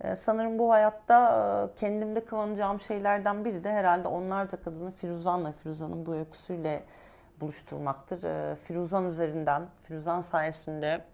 Ee, 0.00 0.16
sanırım 0.16 0.58
bu 0.58 0.72
hayatta 0.72 1.68
e, 1.74 1.80
kendimde 1.80 2.24
kıvanacağım 2.24 2.80
şeylerden 2.80 3.44
biri 3.44 3.64
de 3.64 3.72
herhalde 3.72 4.08
onlarca 4.08 4.62
kadını 4.62 4.90
Firuzan'la, 4.90 5.52
Firuzan'ın 5.52 6.06
bu 6.06 6.14
öyküsüyle 6.14 6.82
buluşturmaktır. 7.40 8.22
Ee, 8.22 8.56
Firuzan 8.56 9.06
üzerinden, 9.06 9.62
Firuzan 9.82 10.20
sayesinde 10.20 11.04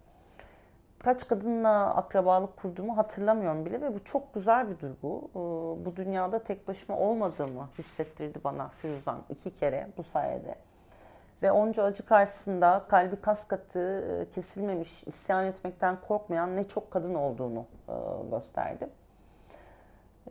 kaç 0.99 1.27
kadınla 1.27 1.95
akrabalık 1.95 2.57
kurduğumu 2.57 2.97
hatırlamıyorum 2.97 3.65
bile 3.65 3.81
ve 3.81 3.93
bu 3.93 4.03
çok 4.03 4.33
güzel 4.33 4.69
bir 4.69 4.79
duygu. 4.79 5.29
Ee, 5.31 5.85
bu 5.85 5.95
dünyada 5.95 6.43
tek 6.43 6.67
başıma 6.67 6.97
olmadığımı 6.97 7.69
hissettirdi 7.77 8.39
bana 8.43 8.67
Firuzan 8.67 9.21
iki 9.29 9.53
kere 9.53 9.89
bu 9.97 10.03
sayede. 10.03 10.55
Ve 11.43 11.51
onca 11.51 11.83
acı 11.83 12.05
karşısında 12.05 12.85
kalbi 12.89 13.15
kas 13.15 13.47
katı, 13.47 13.79
e, 13.79 14.29
kesilmemiş, 14.29 15.03
isyan 15.03 15.45
etmekten 15.45 15.97
korkmayan 16.07 16.55
ne 16.55 16.67
çok 16.67 16.91
kadın 16.91 17.15
olduğunu 17.15 17.65
e, 17.89 17.93
gösterdi. 18.31 18.89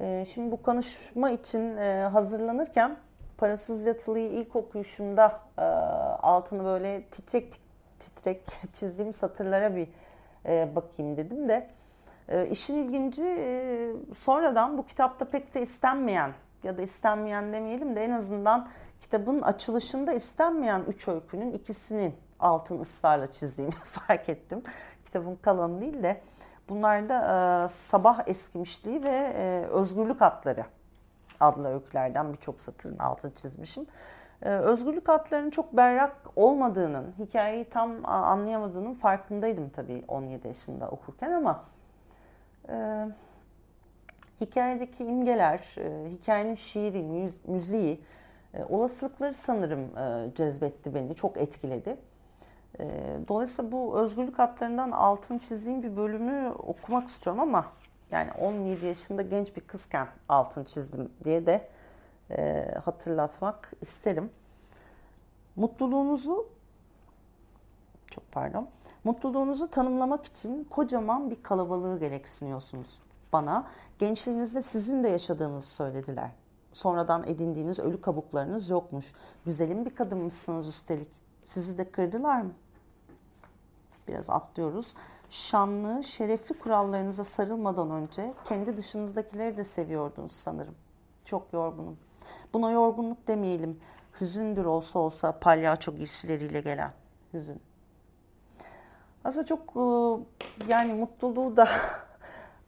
E, 0.01 0.27
şimdi 0.35 0.53
bu 0.53 0.63
konuşma 0.63 1.31
için 1.31 1.77
hazırlanırken 2.07 2.97
Parasız 3.39 3.85
Yatılı'yı 3.85 4.31
ilk 4.31 4.57
okuyuşumda 4.57 5.41
altını 6.23 6.65
böyle 6.65 7.03
titrek 7.03 7.61
titrek 7.99 8.43
çizdiğim 8.73 9.15
satırlara 9.15 9.77
bir 9.77 9.89
bakayım 10.77 11.17
dedim 11.17 11.49
de 11.49 11.71
işin 12.51 12.75
ilginci 12.75 13.25
sonradan 14.15 14.79
bu 14.79 14.87
kitapta 14.87 15.25
pek 15.25 15.55
de 15.55 15.63
istenmeyen 15.63 16.33
ya 16.63 16.79
da 16.79 16.83
istenmeyen 16.83 17.53
demeyelim 17.53 17.97
de 17.97 18.05
en 18.05 18.11
azından 18.11 18.69
kitabın 19.01 19.43
açılışında 19.43 20.13
istenmeyen 20.13 20.85
üç 20.89 21.09
öykünün 21.09 21.53
ikisinin 21.53 22.15
altın 22.41 22.81
ısrarla 22.81 23.33
çizdiğimi 23.33 23.75
fark 23.85 24.29
ettim. 24.29 24.63
Kitabın 25.05 25.37
kalanı 25.37 25.81
değil 25.81 26.03
de 26.03 26.21
bunlar 26.69 27.09
da 27.09 27.65
e, 27.65 27.69
Sabah 27.69 28.29
Eskimişliği 28.29 29.03
ve 29.03 29.33
e, 29.37 29.67
Özgürlük 29.71 30.23
Atları 30.23 30.65
adlı 31.41 31.69
öykülerden 31.75 32.33
birçok 32.33 32.61
satırın 32.61 32.99
altını 32.99 33.35
çizmişim. 33.35 33.87
Ee, 34.43 34.49
özgürlük 34.49 35.09
hatlarının 35.09 35.51
çok 35.51 35.77
berrak 35.77 36.17
olmadığının, 36.37 37.15
hikayeyi 37.19 37.65
tam 37.65 38.05
anlayamadığının 38.05 38.95
farkındaydım 38.95 39.69
tabii 39.69 40.05
17 40.09 40.49
yaşında 40.49 40.89
okurken 40.89 41.33
ama 41.33 41.65
e, 42.69 43.07
hikayedeki 44.41 45.05
imgeler, 45.05 45.75
e, 45.79 46.11
hikayenin 46.11 46.55
şiiri, 46.55 47.03
müz, 47.03 47.35
müziği, 47.47 48.01
e, 48.55 48.65
olasılıkları 48.65 49.35
sanırım 49.35 49.99
e, 49.99 50.35
cezbetti 50.35 50.95
beni, 50.95 51.15
çok 51.15 51.37
etkiledi. 51.37 51.97
E, 52.81 53.17
dolayısıyla 53.29 53.73
bu 53.73 53.99
özgürlük 53.99 54.39
hatlarından 54.39 54.91
altın 54.91 55.39
çizdiğim 55.39 55.83
bir 55.83 55.97
bölümü 55.97 56.49
okumak 56.49 57.09
istiyorum 57.09 57.41
ama 57.41 57.67
yani 58.11 58.33
17 58.33 58.87
yaşında 58.87 59.23
genç 59.23 59.57
bir 59.57 59.61
kızken 59.61 60.09
altın 60.29 60.65
çizdim 60.65 61.13
diye 61.25 61.47
de 61.47 61.69
e, 62.31 62.67
hatırlatmak 62.85 63.73
isterim. 63.81 64.31
Mutluluğunuzu 65.57 66.49
çok 68.11 68.33
pardon. 68.33 68.69
Mutluluğunuzu 69.05 69.71
tanımlamak 69.71 70.25
için 70.25 70.65
kocaman 70.65 71.31
bir 71.31 71.43
kalabalığı 71.43 72.01
gereksiniyorsunuz. 72.01 73.03
Bana 73.33 73.67
gençliğinizde 73.99 74.63
sizin 74.63 75.05
de 75.05 75.09
yaşadığınızı 75.09 75.67
söylediler. 75.67 76.31
Sonradan 76.73 77.25
edindiğiniz 77.27 77.79
ölü 77.79 78.01
kabuklarınız 78.01 78.71
yokmuş. 78.71 79.13
Güzelim 79.45 79.85
bir 79.85 79.95
kadınmışsınız 79.95 80.69
üstelik. 80.69 81.11
Sizi 81.43 81.79
de 81.79 81.91
kırdılar 81.91 82.41
mı? 82.41 82.53
Biraz 84.09 84.31
atlıyoruz. 84.31 84.95
Şanlı, 85.31 86.05
şerefli 86.05 86.59
kurallarınıza 86.59 87.25
sarılmadan 87.25 87.91
önce 87.91 88.35
kendi 88.45 88.77
dışınızdakileri 88.77 89.57
de 89.57 89.65
seviyordunuz 89.65 90.33
sanırım. 90.33 90.75
Çok 91.25 91.53
yorgunum. 91.53 91.99
Buna 92.53 92.71
yorgunluk 92.71 93.29
demeyelim. 93.29 93.81
Hüzündür 94.21 94.65
olsa 94.65 94.99
olsa 94.99 95.39
palyaço 95.39 95.95
giysileriyle 95.95 96.61
gelen 96.61 96.93
hüzün. 97.33 97.61
Aslında 99.25 99.45
çok 99.45 99.61
e, 99.77 99.85
yani 100.69 100.93
mutluluğu 100.93 101.57
da 101.57 101.69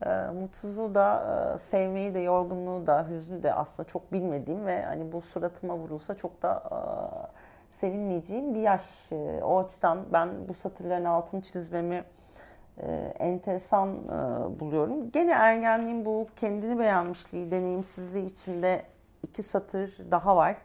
e, 0.06 0.30
mutsuzluğu 0.30 0.94
da 0.94 1.22
e, 1.54 1.58
sevmeyi 1.58 2.14
de 2.14 2.20
yorgunluğu 2.20 2.86
da 2.86 3.08
hüznü 3.08 3.42
de 3.42 3.54
aslında 3.54 3.88
çok 3.88 4.12
bilmediğim 4.12 4.66
ve 4.66 4.82
hani 4.82 5.12
bu 5.12 5.20
suratıma 5.20 5.76
vurulsa 5.76 6.14
çok 6.14 6.42
da 6.42 6.62
sevinmeyeceğim 7.70 8.54
bir 8.54 8.60
yaş. 8.60 9.10
O 9.42 9.58
açıdan 9.58 9.98
ben 10.12 10.48
bu 10.48 10.54
satırların 10.54 11.04
altını 11.04 11.40
çizmemi 11.40 12.04
enteresan 13.18 14.08
buluyorum. 14.60 15.10
Gene 15.10 15.32
ergenliğin 15.32 16.04
bu 16.04 16.26
kendini 16.36 16.78
beğenmişliği, 16.78 17.50
deneyimsizliği 17.50 18.26
içinde 18.26 18.82
iki 19.22 19.42
satır 19.42 20.10
daha 20.10 20.36
var 20.36 20.56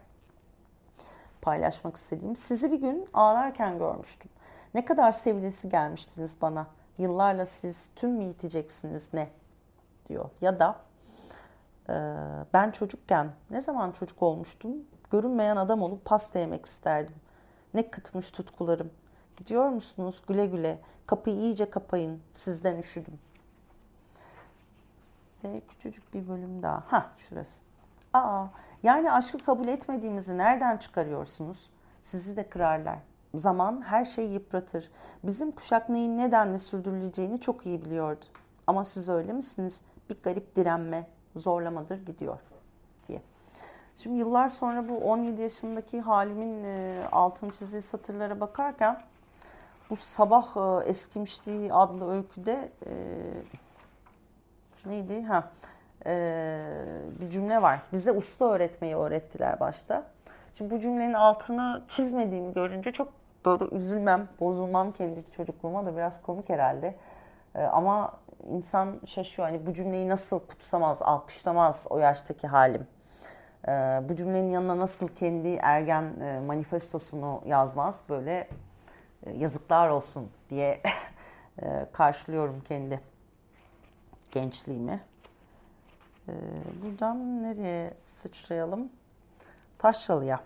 paylaşmak 1.46 1.96
istediğim. 1.96 2.36
Sizi 2.36 2.72
bir 2.72 2.80
gün 2.80 3.06
ağlarken 3.12 3.78
görmüştüm. 3.78 4.30
Ne 4.74 4.84
kadar 4.84 5.12
sevilesi 5.12 5.68
gelmiştiniz 5.68 6.36
bana. 6.42 6.66
Yıllarla 6.98 7.46
siz 7.46 7.90
tüm 7.96 8.10
mü 8.10 8.24
yiteceksiniz 8.24 9.14
ne? 9.14 9.28
diyor. 10.08 10.30
Ya 10.40 10.60
da 10.60 10.76
e, 11.88 11.94
ben 12.52 12.70
çocukken 12.70 13.32
ne 13.50 13.60
zaman 13.60 13.92
çocuk 13.92 14.22
olmuştum? 14.22 14.72
Görünmeyen 15.10 15.56
adam 15.56 15.82
olup 15.82 16.04
pasta 16.04 16.38
yemek 16.38 16.66
isterdim. 16.66 17.16
Ne 17.74 17.90
kıtmış 17.90 18.30
tutkularım. 18.30 18.90
Gidiyor 19.36 19.68
musunuz 19.68 20.22
güle 20.28 20.46
güle? 20.46 20.78
Kapıyı 21.06 21.36
iyice 21.36 21.70
kapayın. 21.70 22.22
Sizden 22.32 22.78
üşüdüm. 22.78 23.18
Ve 25.44 25.60
küçücük 25.60 26.14
bir 26.14 26.28
bölüm 26.28 26.62
daha. 26.62 26.84
Ha 26.86 27.12
şurası. 27.16 27.60
Aa, 28.12 28.46
yani 28.82 29.12
aşkı 29.12 29.38
kabul 29.38 29.68
etmediğimizi 29.68 30.38
nereden 30.38 30.76
çıkarıyorsunuz? 30.76 31.70
Sizi 32.02 32.36
de 32.36 32.48
kırarlar. 32.48 32.98
Zaman 33.38 33.82
her 33.82 34.04
şeyi 34.04 34.32
yıpratır. 34.32 34.90
Bizim 35.22 35.52
kuşak 35.52 35.88
neyin 35.88 36.18
nedenle 36.18 36.58
sürdürüleceğini 36.58 37.40
çok 37.40 37.66
iyi 37.66 37.84
biliyordu. 37.84 38.24
Ama 38.66 38.84
siz 38.84 39.08
öyle 39.08 39.32
misiniz? 39.32 39.80
Bir 40.10 40.16
garip 40.22 40.56
direnme, 40.56 41.06
zorlamadır 41.36 42.06
gidiyor 42.06 42.38
diye. 43.08 43.22
Şimdi 43.96 44.18
yıllar 44.18 44.48
sonra 44.48 44.88
bu 44.88 44.98
17 44.98 45.42
yaşındaki 45.42 46.00
halimin 46.00 46.64
e, 46.64 47.02
altın 47.12 47.50
çizdiği 47.50 47.82
satırlara 47.82 48.40
bakarken 48.40 49.02
bu 49.90 49.96
sabah 49.96 50.56
e, 50.56 50.84
eskimişliği 50.88 51.72
adlı 51.72 52.12
öyküde 52.12 52.70
e, 52.86 52.92
neydi? 54.86 55.22
Ha, 55.22 55.50
bir 57.20 57.30
cümle 57.30 57.62
var. 57.62 57.80
Bize 57.92 58.12
usta 58.12 58.44
öğretmeyi 58.44 58.96
öğrettiler 58.96 59.60
başta. 59.60 60.04
Şimdi 60.54 60.74
bu 60.74 60.80
cümlenin 60.80 61.12
altını 61.12 61.82
çizmediğimi 61.88 62.52
görünce 62.52 62.92
çok 62.92 63.12
böyle 63.46 63.76
üzülmem, 63.76 64.28
bozulmam 64.40 64.92
kendi 64.92 65.30
çocukluğuma 65.30 65.86
da 65.86 65.96
biraz 65.96 66.22
komik 66.22 66.48
herhalde. 66.48 66.94
E, 67.54 67.62
ama 67.62 68.12
insan 68.50 69.00
şaşıyor. 69.06 69.48
Hani 69.48 69.66
bu 69.66 69.74
cümleyi 69.74 70.08
nasıl 70.08 70.38
kutsamaz, 70.38 71.02
alkışlamaz 71.02 71.86
o 71.90 71.98
yaştaki 71.98 72.46
halim. 72.46 72.86
E, 73.68 73.70
bu 74.08 74.16
cümlenin 74.16 74.50
yanına 74.50 74.78
nasıl 74.78 75.08
kendi 75.08 75.54
ergen 75.54 76.20
e, 76.20 76.40
manifestosunu 76.40 77.42
yazmaz. 77.46 78.00
Böyle 78.08 78.48
e, 79.26 79.30
yazıklar 79.30 79.88
olsun 79.88 80.30
diye 80.50 80.80
e, 81.62 81.86
karşılıyorum 81.92 82.60
kendi 82.68 83.00
gençliğimi. 84.30 85.00
Ee, 86.28 86.32
buradan 86.82 87.42
nereye 87.42 87.94
sıçrayalım? 88.04 88.88
Taşralı'ya. 89.78 90.40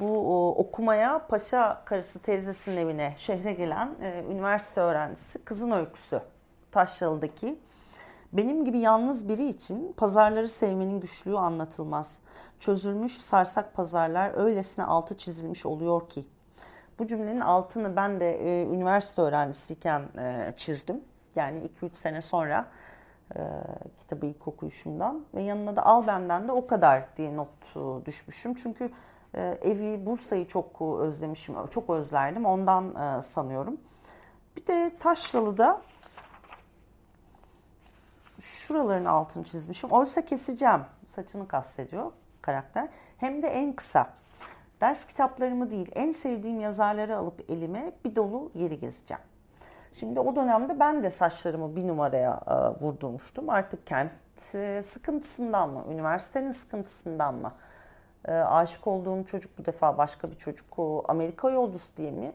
Bu 0.00 0.48
okumaya 0.58 1.26
Paşa 1.26 1.82
karısı 1.84 2.18
teyzesinin 2.18 2.76
evine 2.76 3.14
şehre 3.16 3.52
gelen 3.52 3.94
e, 4.02 4.24
üniversite 4.30 4.80
öğrencisi 4.80 5.44
kızın 5.44 5.70
öyküsü. 5.70 6.20
Taşralı'daki. 6.72 7.58
Benim 8.32 8.64
gibi 8.64 8.78
yalnız 8.78 9.28
biri 9.28 9.48
için 9.48 9.92
pazarları 9.92 10.48
sevmenin 10.48 11.00
güçlüğü 11.00 11.38
anlatılmaz. 11.38 12.20
Çözülmüş 12.60 13.18
sarsak 13.18 13.74
pazarlar 13.74 14.44
öylesine 14.44 14.84
altı 14.84 15.16
çizilmiş 15.16 15.66
oluyor 15.66 16.08
ki. 16.08 16.26
Bu 16.98 17.06
cümlenin 17.06 17.40
altını 17.40 17.96
ben 17.96 18.20
de 18.20 18.32
e, 18.32 18.66
üniversite 18.66 19.22
öğrencisiyken 19.22 20.02
e, 20.18 20.54
çizdim. 20.56 21.04
Yani 21.36 21.68
2-3 21.82 21.94
sene 21.94 22.22
sonra 22.22 22.66
e, 23.36 23.40
kitabı 23.98 24.26
ilk 24.26 24.48
okuyuşumdan 24.48 25.24
ve 25.34 25.42
yanına 25.42 25.76
da 25.76 25.86
al 25.86 26.06
benden 26.06 26.48
de 26.48 26.52
o 26.52 26.66
kadar 26.66 27.16
diye 27.16 27.36
not 27.36 27.76
düşmüşüm. 28.06 28.54
Çünkü 28.54 28.90
evi 29.34 30.06
Bursa'yı 30.06 30.46
çok 30.46 30.82
özlemişim, 30.82 31.54
çok 31.66 31.90
özlerdim 31.90 32.46
ondan 32.46 32.94
e, 32.94 33.22
sanıyorum. 33.22 33.80
Bir 34.56 34.66
de 34.66 34.92
Taşralı'da 35.00 35.82
şuraların 38.40 39.04
altını 39.04 39.44
çizmişim. 39.44 39.90
Oysa 39.90 40.24
keseceğim. 40.24 40.80
Saçını 41.06 41.48
kastediyor 41.48 42.12
karakter. 42.42 42.88
Hem 43.18 43.42
de 43.42 43.48
en 43.48 43.72
kısa. 43.72 44.10
Ders 44.80 45.06
kitaplarımı 45.06 45.70
değil, 45.70 45.90
en 45.94 46.12
sevdiğim 46.12 46.60
yazarları 46.60 47.16
alıp 47.16 47.50
elime 47.50 47.92
bir 48.04 48.16
dolu 48.16 48.50
yeri 48.54 48.80
gezeceğim. 48.80 49.22
Şimdi 49.92 50.20
o 50.20 50.36
dönemde 50.36 50.80
ben 50.80 51.02
de 51.02 51.10
saçlarımı 51.10 51.76
bir 51.76 51.88
numaraya 51.88 52.40
e, 52.46 52.84
vurdurmuştum. 52.84 53.50
Artık 53.50 53.86
kent 53.86 54.12
e, 54.54 54.82
sıkıntısından 54.82 55.70
mı, 55.70 55.84
üniversitenin 55.90 56.50
sıkıntısından 56.50 57.34
mı? 57.34 57.52
E, 58.28 58.32
aşık 58.32 58.86
olduğum 58.86 59.24
çocuk 59.24 59.58
bu 59.58 59.64
defa 59.64 59.98
başka 59.98 60.30
bir 60.30 60.36
çocuk. 60.36 60.78
O 60.78 61.04
Amerika 61.08 61.50
yolcusu 61.50 61.96
diye 61.96 62.10
mi? 62.10 62.32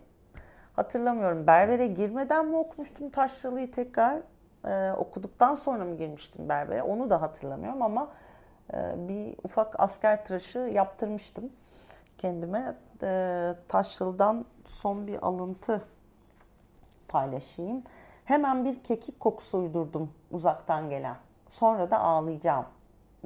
Hatırlamıyorum. 0.75 1.47
Berbere 1.47 1.87
girmeden 1.87 2.45
mi 2.45 2.55
okumuştum 2.57 3.09
Taşralı'yı 3.09 3.71
tekrar? 3.71 4.21
E, 4.65 4.93
okuduktan 4.93 5.55
sonra 5.55 5.85
mı 5.85 5.97
girmiştim 5.97 6.49
berbere? 6.49 6.83
Onu 6.83 7.09
da 7.09 7.21
hatırlamıyorum 7.21 7.81
ama 7.81 8.07
e, 8.73 8.77
bir 9.07 9.35
ufak 9.43 9.79
asker 9.79 10.25
tıraşı 10.25 10.59
yaptırmıştım 10.59 11.49
kendime. 12.17 12.75
E, 13.03 13.53
Taşralı'dan 13.67 14.45
son 14.65 15.07
bir 15.07 15.27
alıntı 15.27 15.81
paylaşayım. 17.07 17.83
Hemen 18.25 18.65
bir 18.65 18.83
kekik 18.83 19.19
kokusu 19.19 19.57
uydurdum 19.57 20.11
uzaktan 20.31 20.89
gelen. 20.89 21.15
Sonra 21.47 21.91
da 21.91 21.99
ağlayacağım 21.99 22.65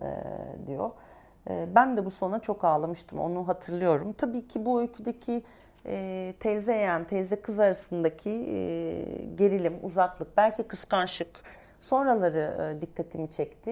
e, 0.01 0.23
diyor. 0.67 0.91
E, 1.49 1.67
ben 1.75 1.97
de 1.97 2.05
bu 2.05 2.11
sona 2.11 2.39
çok 2.39 2.63
ağlamıştım 2.63 3.19
onu 3.19 3.47
hatırlıyorum. 3.47 4.13
Tabii 4.13 4.47
ki 4.47 4.65
bu 4.65 4.81
öyküdeki 4.81 5.43
e, 5.85 6.33
teyze 6.39 6.73
yeğen, 6.73 7.03
teyze 7.03 7.41
kız 7.41 7.59
arasındaki 7.59 8.29
e, 8.29 8.55
gerilim, 9.35 9.79
uzaklık, 9.83 10.37
belki 10.37 10.63
kıskançlık 10.63 11.29
sonraları 11.79 12.75
e, 12.77 12.81
dikkatimi 12.81 13.29
çekti 13.29 13.71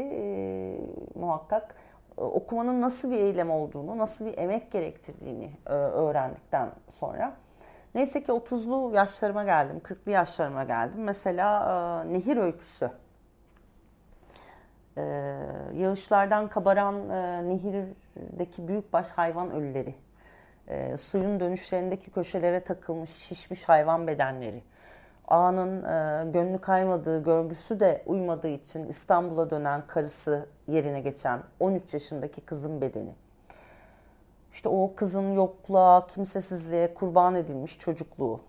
muhakkak. 1.15 1.75
Okumanın 2.17 2.81
nasıl 2.81 3.11
bir 3.11 3.19
eylem 3.19 3.51
olduğunu, 3.51 3.97
nasıl 3.97 4.25
bir 4.25 4.37
emek 4.37 4.71
gerektirdiğini 4.71 5.51
öğrendikten 5.65 6.69
sonra. 6.89 7.33
Neyse 7.95 8.23
ki 8.23 8.31
30'lu 8.31 8.95
yaşlarıma 8.95 9.43
geldim, 9.43 9.81
40'lı 9.83 10.11
yaşlarıma 10.11 10.63
geldim. 10.63 11.03
Mesela 11.03 12.03
Nehir 12.03 12.37
Öyküsü. 12.37 12.89
E, 14.97 15.01
yağışlardan 15.73 16.47
kabaran 16.47 17.09
e, 17.09 17.49
nehirdeki 17.49 18.67
büyükbaş 18.67 19.11
hayvan 19.11 19.51
ölüleri. 19.51 19.95
E, 20.67 20.97
suyun 20.97 21.39
dönüşlerindeki 21.39 22.11
köşelere 22.11 22.59
takılmış 22.63 23.09
şişmiş 23.09 23.69
hayvan 23.69 24.07
bedenleri. 24.07 24.63
Ağanın 25.27 25.83
e, 25.83 26.31
gönlü 26.31 26.61
kaymadığı, 26.61 27.23
görgüsü 27.23 27.79
de 27.79 28.03
uymadığı 28.05 28.47
için 28.47 28.87
İstanbul'a 28.87 29.49
dönen 29.49 29.87
karısı 29.87 30.45
yerine 30.67 31.01
geçen 31.01 31.43
13 31.59 31.93
yaşındaki 31.93 32.41
kızın 32.41 32.81
bedeni 32.81 33.15
işte 34.55 34.69
o 34.69 34.95
kızın 34.95 35.33
yokluğa, 35.33 36.07
kimsesizliğe 36.07 36.93
kurban 36.93 37.35
edilmiş 37.35 37.79
çocukluğu. 37.79 38.41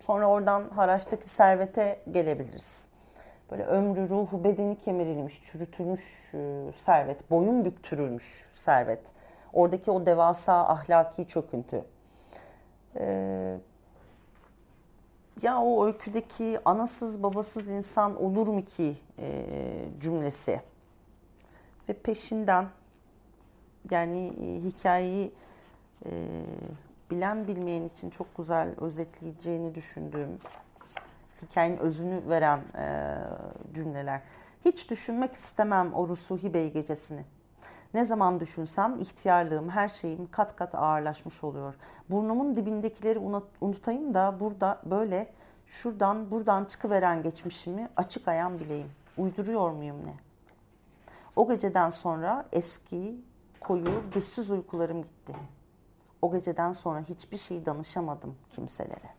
Sonra 0.00 0.26
oradan 0.26 0.70
Haraç'taki 0.70 1.28
servete 1.28 2.00
gelebiliriz. 2.10 2.88
Böyle 3.50 3.64
ömrü, 3.64 4.08
ruhu, 4.08 4.44
bedeni 4.44 4.78
kemirilmiş, 4.78 5.42
çürütülmüş 5.52 6.02
e, 6.34 6.72
servet, 6.84 7.30
boyun 7.30 7.64
büktürülmüş 7.64 8.48
servet. 8.52 9.00
Oradaki 9.52 9.90
o 9.90 10.06
devasa 10.06 10.68
ahlaki 10.68 11.28
çöküntü. 11.28 11.84
Ee, 12.96 13.58
ya 15.42 15.62
o 15.62 15.86
öyküdeki 15.86 16.58
anasız 16.64 17.22
babasız 17.22 17.68
insan 17.68 18.22
olur 18.22 18.48
mu 18.48 18.64
ki 18.64 18.96
e, 19.18 19.44
cümlesi. 20.00 20.60
Ve 21.88 21.92
peşinden 21.92 22.68
yani 23.90 24.26
e, 24.26 24.60
hikayeyi 24.60 25.32
e, 26.06 26.10
bilen 27.10 27.48
bilmeyen 27.48 27.84
için 27.84 28.10
çok 28.10 28.36
güzel 28.36 28.68
özetleyeceğini 28.80 29.74
düşündüğüm 29.74 30.38
hikayenin 31.42 31.76
özünü 31.76 32.28
veren 32.28 32.58
e, 32.58 33.16
cümleler. 33.74 34.20
Hiç 34.64 34.90
düşünmek 34.90 35.34
istemem 35.34 35.94
o 35.94 36.08
Rusuhi 36.08 36.54
Bey 36.54 36.72
gecesini. 36.72 37.24
Ne 37.94 38.04
zaman 38.04 38.40
düşünsem 38.40 38.98
ihtiyarlığım, 38.98 39.70
her 39.70 39.88
şeyim 39.88 40.30
kat 40.30 40.56
kat 40.56 40.74
ağırlaşmış 40.74 41.44
oluyor. 41.44 41.74
Burnumun 42.10 42.56
dibindekileri 42.56 43.18
unutayım 43.60 44.14
da 44.14 44.40
burada 44.40 44.80
böyle 44.84 45.28
Şuradan 45.66 46.30
buradan 46.30 46.64
çıkıveren 46.64 47.22
geçmişimi 47.22 47.88
açık 47.96 48.28
ayan 48.28 48.58
bileyim. 48.58 48.90
Uyduruyor 49.16 49.70
muyum 49.70 50.06
ne? 50.06 50.14
O 51.36 51.48
geceden 51.48 51.90
sonra 51.90 52.46
eski, 52.52 53.20
koyu, 53.60 54.02
güçsüz 54.14 54.50
uykularım 54.50 55.02
gitti. 55.02 55.34
O 56.22 56.32
geceden 56.32 56.72
sonra 56.72 57.00
hiçbir 57.00 57.36
şey 57.36 57.66
danışamadım 57.66 58.36
kimselere. 58.50 59.14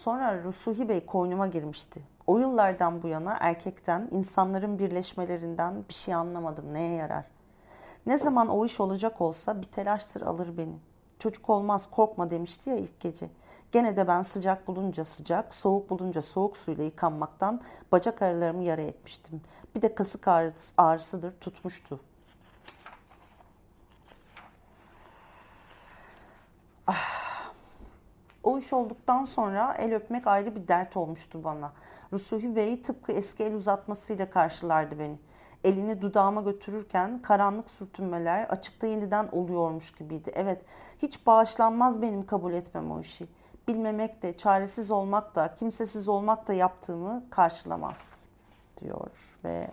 Sonra 0.00 0.42
Rusuhi 0.42 0.88
Bey 0.88 1.06
koynuma 1.06 1.46
girmişti. 1.46 2.02
O 2.26 2.38
yıllardan 2.38 3.02
bu 3.02 3.08
yana 3.08 3.36
erkekten, 3.40 4.08
insanların 4.10 4.78
birleşmelerinden 4.78 5.84
bir 5.88 5.94
şey 5.94 6.14
anlamadım. 6.14 6.74
Neye 6.74 6.94
yarar? 6.94 7.24
Ne 8.06 8.18
zaman 8.18 8.48
o 8.48 8.66
iş 8.66 8.80
olacak 8.80 9.20
olsa 9.20 9.60
bir 9.60 9.66
telaştır 9.66 10.22
alır 10.22 10.56
beni. 10.56 10.78
Çocuk 11.18 11.50
olmaz 11.50 11.90
korkma 11.90 12.30
demişti 12.30 12.70
ya 12.70 12.76
ilk 12.76 13.00
gece. 13.00 13.30
Gene 13.72 13.96
de 13.96 14.08
ben 14.08 14.22
sıcak 14.22 14.68
bulunca 14.68 15.04
sıcak, 15.04 15.54
soğuk 15.54 15.90
bulunca 15.90 16.22
soğuk 16.22 16.56
suyla 16.56 16.84
yıkanmaktan 16.84 17.60
bacak 17.92 18.22
aralarımı 18.22 18.64
yara 18.64 18.82
etmiştim. 18.82 19.40
Bir 19.74 19.82
de 19.82 19.94
kasık 19.94 20.28
ağrısı, 20.28 20.74
ağrısıdır 20.76 21.32
tutmuştu. 21.40 22.00
Ah. 26.86 27.19
O 28.42 28.58
iş 28.58 28.72
olduktan 28.72 29.24
sonra 29.24 29.74
el 29.78 29.94
öpmek 29.94 30.26
ayrı 30.26 30.56
bir 30.56 30.68
dert 30.68 30.96
olmuştu 30.96 31.44
bana. 31.44 31.72
Rusuhi 32.12 32.56
Bey 32.56 32.82
tıpkı 32.82 33.12
eski 33.12 33.44
el 33.44 33.54
uzatmasıyla 33.54 34.30
karşılardı 34.30 34.98
beni. 34.98 35.18
Elini 35.64 36.02
dudağıma 36.02 36.40
götürürken 36.40 37.22
karanlık 37.22 37.70
sürtünmeler 37.70 38.44
açıkta 38.44 38.86
yeniden 38.86 39.28
oluyormuş 39.32 39.94
gibiydi. 39.94 40.32
Evet, 40.34 40.62
hiç 40.98 41.26
bağışlanmaz 41.26 42.02
benim 42.02 42.26
kabul 42.26 42.52
etmem 42.52 42.90
o 42.90 43.00
işi. 43.00 43.28
Bilmemek 43.68 44.22
de, 44.22 44.36
çaresiz 44.36 44.90
olmak 44.90 45.34
da, 45.34 45.54
kimsesiz 45.54 46.08
olmak 46.08 46.48
da 46.48 46.52
yaptığımı 46.52 47.30
karşılamaz 47.30 48.24
diyor 48.80 49.10
ve 49.44 49.70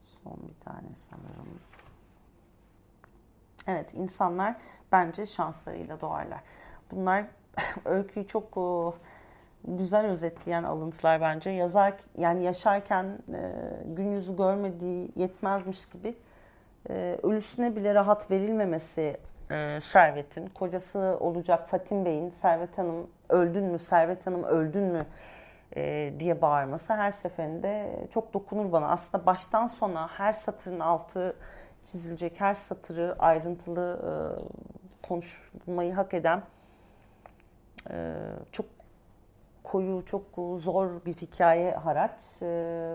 son 0.00 0.36
bir 0.48 0.64
tane 0.64 0.88
sanırım. 0.96 1.60
Evet, 3.66 3.94
insanlar 3.94 4.56
bence 4.92 5.26
şanslarıyla 5.26 6.00
doğarlar. 6.00 6.40
Bunlar 6.90 7.24
öyküyü 7.84 8.26
çok 8.26 8.58
güzel 9.64 10.06
özetleyen 10.06 10.62
alıntılar 10.62 11.20
bence. 11.20 11.50
Yazar 11.50 11.94
yani 12.18 12.44
yaşarken 12.44 13.18
e, 13.34 13.52
gün 13.84 14.12
yüzü 14.12 14.36
görmediği 14.36 15.12
yetmezmiş 15.16 15.86
gibi 15.86 16.14
e, 16.90 17.18
ölüsüne 17.22 17.76
bile 17.76 17.94
rahat 17.94 18.30
verilmemesi 18.30 19.16
e, 19.50 19.78
Servet'in 19.82 20.46
kocası 20.46 21.16
olacak 21.20 21.68
Fatim 21.68 22.04
Bey'in 22.04 22.30
Servet 22.30 22.78
Hanım 22.78 23.10
öldün 23.28 23.64
mü 23.64 23.78
Servet 23.78 24.26
Hanım 24.26 24.44
öldün 24.44 24.84
mü 24.84 25.02
e, 25.76 26.12
diye 26.18 26.42
bağırması 26.42 26.92
her 26.92 27.10
seferinde 27.10 28.00
çok 28.14 28.34
dokunur 28.34 28.72
bana. 28.72 28.88
Aslında 28.88 29.26
baştan 29.26 29.66
sona 29.66 30.08
her 30.08 30.32
satırın 30.32 30.80
altı 30.80 31.36
çizilecek 31.86 32.40
her 32.40 32.54
satırı 32.54 33.16
ayrıntılı 33.18 34.00
e, 34.02 34.12
konuşmayı 35.08 35.92
hak 35.92 36.14
eden 36.14 36.42
e, 37.90 38.14
çok 38.52 38.66
koyu, 39.64 40.04
çok 40.06 40.24
zor 40.58 41.04
bir 41.06 41.14
hikaye 41.14 41.72
haraç. 41.72 42.20
E, 42.42 42.94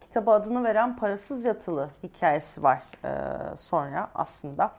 kitaba 0.00 0.34
adını 0.34 0.64
veren 0.64 0.96
Parasız 0.96 1.44
Yatılı 1.44 1.90
hikayesi 2.02 2.62
var 2.62 2.82
e, 3.04 3.56
sonra 3.56 4.10
aslında. 4.14 4.72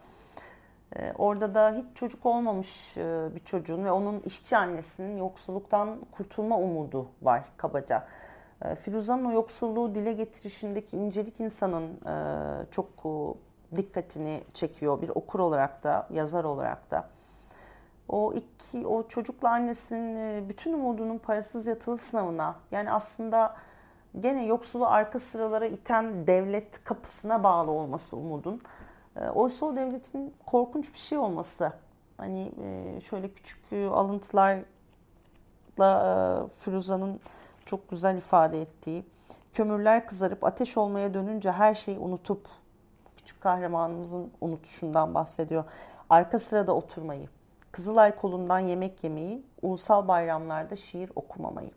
E, 0.95 1.13
orada 1.17 1.55
da 1.55 1.71
hiç 1.71 1.85
çocuk 1.97 2.25
olmamış 2.25 2.97
e, 2.97 3.29
bir 3.35 3.39
çocuğun 3.39 3.85
ve 3.85 3.91
onun 3.91 4.19
işçi 4.19 4.57
annesinin 4.57 5.17
yoksulluktan 5.17 5.99
kurtulma 6.11 6.57
umudu 6.57 7.07
var 7.21 7.43
kabaca. 7.57 8.07
E, 8.61 8.75
Firuza'nın 8.75 9.25
o 9.25 9.31
yoksulluğu 9.31 9.95
dile 9.95 10.13
getirişindeki 10.13 10.97
incelik 10.97 11.39
insanın 11.39 11.83
e, 12.05 12.15
çok 12.71 12.87
dikkatini 13.75 14.43
çekiyor 14.53 15.01
bir 15.01 15.09
okur 15.09 15.39
olarak 15.39 15.83
da, 15.83 16.07
yazar 16.11 16.43
olarak 16.43 16.91
da 16.91 17.09
o 18.09 18.33
iki 18.33 18.87
o 18.87 19.07
çocukla 19.07 19.49
annesinin 19.49 20.15
e, 20.15 20.49
bütün 20.49 20.73
umudunun 20.73 21.17
parasız 21.17 21.67
yatılı 21.67 21.97
sınavına 21.97 22.55
yani 22.71 22.91
aslında 22.91 23.55
gene 24.19 24.45
yoksulu 24.45 24.87
arka 24.87 25.19
sıralara 25.19 25.65
iten 25.65 26.27
devlet 26.27 26.83
kapısına 26.83 27.43
bağlı 27.43 27.71
olması 27.71 28.17
umudun. 28.17 28.61
E, 29.15 29.29
oysa 29.29 29.65
o 29.65 29.75
devletin 29.75 30.33
korkunç 30.45 30.93
bir 30.93 30.99
şey 30.99 31.17
olması. 31.17 31.73
Hani 32.17 32.51
e, 32.63 33.01
şöyle 33.01 33.31
küçük 33.31 33.73
alıntılarla 33.73 34.63
Firuza'nın 36.59 37.19
çok 37.65 37.89
güzel 37.89 38.17
ifade 38.17 38.61
ettiği 38.61 39.05
kömürler 39.53 40.07
kızarıp 40.07 40.43
ateş 40.43 40.77
olmaya 40.77 41.13
dönünce 41.13 41.51
her 41.51 41.73
şeyi 41.73 41.99
unutup 41.99 42.47
küçük 43.23 43.41
kahramanımızın 43.41 44.31
unutuşundan 44.41 45.13
bahsediyor. 45.13 45.63
Arka 46.09 46.39
sırada 46.39 46.75
oturmayı, 46.75 47.27
Kızılay 47.73 48.15
kolundan 48.15 48.59
yemek 48.59 49.03
yemeyi, 49.03 49.45
ulusal 49.61 50.07
bayramlarda 50.07 50.75
şiir 50.75 51.11
okumamayı 51.15 51.71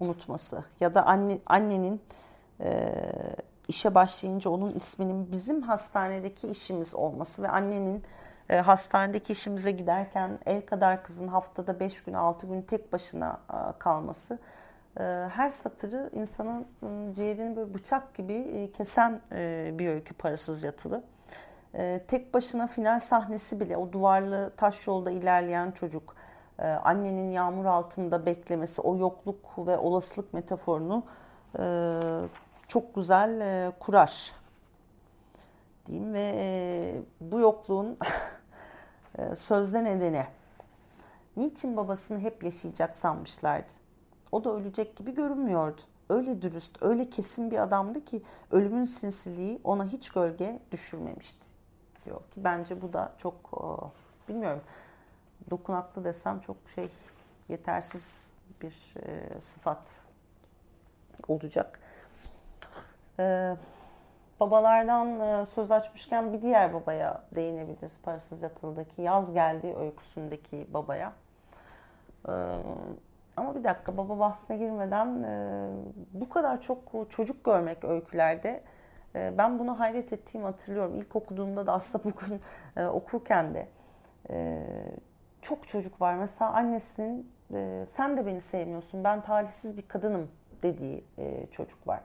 unutması 0.00 0.64
ya 0.80 0.94
da 0.94 1.06
anne, 1.06 1.38
annenin 1.46 2.00
e, 2.60 3.02
işe 3.68 3.94
başlayınca 3.94 4.50
onun 4.50 4.72
isminin 4.72 5.32
bizim 5.32 5.62
hastanedeki 5.62 6.48
işimiz 6.48 6.94
olması 6.94 7.42
ve 7.42 7.48
annenin 7.48 8.02
e, 8.48 8.56
hastanedeki 8.56 9.32
işimize 9.32 9.70
giderken 9.70 10.38
el 10.46 10.66
kadar 10.66 11.02
kızın 11.02 11.28
haftada 11.28 11.80
5 11.80 12.02
gün 12.02 12.12
6 12.12 12.46
gün 12.46 12.62
tek 12.62 12.92
başına 12.92 13.40
e, 13.50 13.78
kalması 13.78 14.38
her 15.28 15.50
satırı 15.50 16.10
insanın 16.12 16.60
e, 16.60 17.14
ciğerini 17.14 17.56
böyle 17.56 17.74
bıçak 17.74 18.14
gibi 18.14 18.34
e, 18.34 18.72
kesen 18.72 19.20
e, 19.32 19.70
bir 19.78 19.88
öykü 19.88 20.14
parasız 20.14 20.62
yatılı. 20.62 21.02
E, 21.74 22.04
tek 22.08 22.34
başına 22.34 22.66
final 22.66 23.00
sahnesi 23.00 23.60
bile 23.60 23.76
o 23.76 23.92
duvarlı 23.92 24.52
taş 24.56 24.86
yolda 24.86 25.10
ilerleyen 25.10 25.70
çocuk, 25.70 26.16
annenin 26.58 27.30
yağmur 27.30 27.64
altında 27.64 28.26
beklemesi, 28.26 28.80
o 28.80 28.96
yokluk 28.96 29.58
ve 29.58 29.78
olasılık 29.78 30.34
metaforunu 30.34 31.04
çok 32.68 32.94
güzel 32.94 33.72
kurar 33.80 34.32
diyeyim 35.86 36.14
ve 36.14 37.02
bu 37.20 37.40
yokluğun 37.40 37.98
sözde 39.34 39.84
nedeni 39.84 40.26
niçin 41.36 41.76
babasını 41.76 42.18
hep 42.18 42.44
yaşayacak 42.44 42.98
sanmışlardı. 42.98 43.85
O 44.32 44.44
da 44.44 44.50
ölecek 44.50 44.96
gibi 44.96 45.14
görünmüyordu. 45.14 45.80
Öyle 46.08 46.42
dürüst, 46.42 46.82
öyle 46.82 47.10
kesin 47.10 47.50
bir 47.50 47.58
adamdı 47.58 48.04
ki 48.04 48.22
ölümün 48.50 48.84
sinsiliği 48.84 49.60
ona 49.64 49.84
hiç 49.84 50.10
gölge 50.10 50.60
düşürmemişti 50.72 51.46
diyor 52.04 52.20
ki 52.30 52.44
bence 52.44 52.82
bu 52.82 52.92
da 52.92 53.12
çok 53.18 53.34
bilmiyorum 54.28 54.60
dokunaklı 55.50 56.04
desem 56.04 56.40
çok 56.40 56.56
şey 56.74 56.88
yetersiz 57.48 58.32
bir 58.62 58.94
e, 59.02 59.40
sıfat 59.40 60.00
olacak. 61.28 61.80
E, 63.18 63.56
babalardan 64.40 65.20
e, 65.20 65.46
söz 65.54 65.70
açmışken 65.70 66.32
bir 66.32 66.42
diğer 66.42 66.74
babaya 66.74 67.22
değinebiliriz. 67.34 67.98
Parasız 68.02 68.42
Yatılı'daki 68.42 69.02
Yaz 69.02 69.32
Geldi 69.32 69.74
öyküsündeki 69.78 70.66
babaya. 70.74 71.12
E, 72.28 72.32
ama 73.36 73.54
bir 73.54 73.64
dakika 73.64 73.96
baba 73.96 74.18
bahsine 74.18 74.56
girmeden 74.56 75.22
e, 75.22 75.68
bu 76.12 76.28
kadar 76.28 76.60
çok 76.60 77.10
çocuk 77.10 77.44
görmek 77.44 77.84
öykülerde 77.84 78.62
ee, 79.16 79.34
ben 79.38 79.58
bunu 79.58 79.80
hayret 79.80 80.12
ettiğimi 80.12 80.44
hatırlıyorum. 80.44 80.96
İlk 80.96 81.16
okuduğumda 81.16 81.66
da 81.66 81.72
aslında 81.72 82.04
bugün 82.14 82.40
e, 82.76 82.86
okurken 82.86 83.54
de 83.54 83.68
e, 84.30 84.66
çok 85.42 85.68
çocuk 85.68 86.00
var. 86.00 86.14
Mesela 86.14 86.52
annesinin 86.52 87.32
e, 87.54 87.86
sen 87.88 88.16
de 88.16 88.26
beni 88.26 88.40
sevmiyorsun, 88.40 89.04
ben 89.04 89.20
talihsiz 89.22 89.76
bir 89.76 89.88
kadınım 89.88 90.30
dediği 90.62 91.04
çocuk 91.50 91.88
var. 91.88 92.00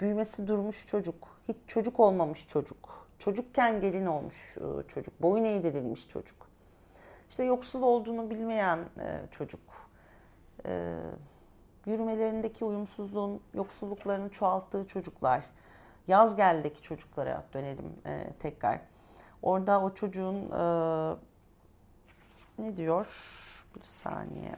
Büyümesi 0.00 0.46
durmuş 0.46 0.86
çocuk, 0.86 1.40
hiç 1.48 1.56
çocuk 1.66 2.00
olmamış 2.00 2.48
çocuk, 2.48 3.08
çocukken 3.18 3.80
gelin 3.80 4.06
olmuş 4.06 4.56
çocuk, 4.88 5.22
boyun 5.22 5.44
eğdirilmiş 5.44 6.08
çocuk. 6.08 6.48
İşte 7.30 7.44
yoksul 7.44 7.82
olduğunu 7.82 8.30
bilmeyen 8.30 8.78
çocuk, 9.30 9.60
yürümelerindeki 11.86 12.64
uyumsuzluğun, 12.64 13.40
yoksulluklarını 13.54 14.28
çoğalttığı 14.28 14.86
çocuklar, 14.86 15.42
Yaz 16.08 16.36
geldeki 16.36 16.82
çocuklara 16.82 17.44
dönelim 17.54 17.92
e, 18.06 18.32
tekrar. 18.38 18.80
Orada 19.42 19.80
o 19.82 19.94
çocuğun 19.94 20.50
e, 20.50 21.16
ne 22.58 22.76
diyor? 22.76 23.06
Bir 23.76 23.84
saniye. 23.84 24.54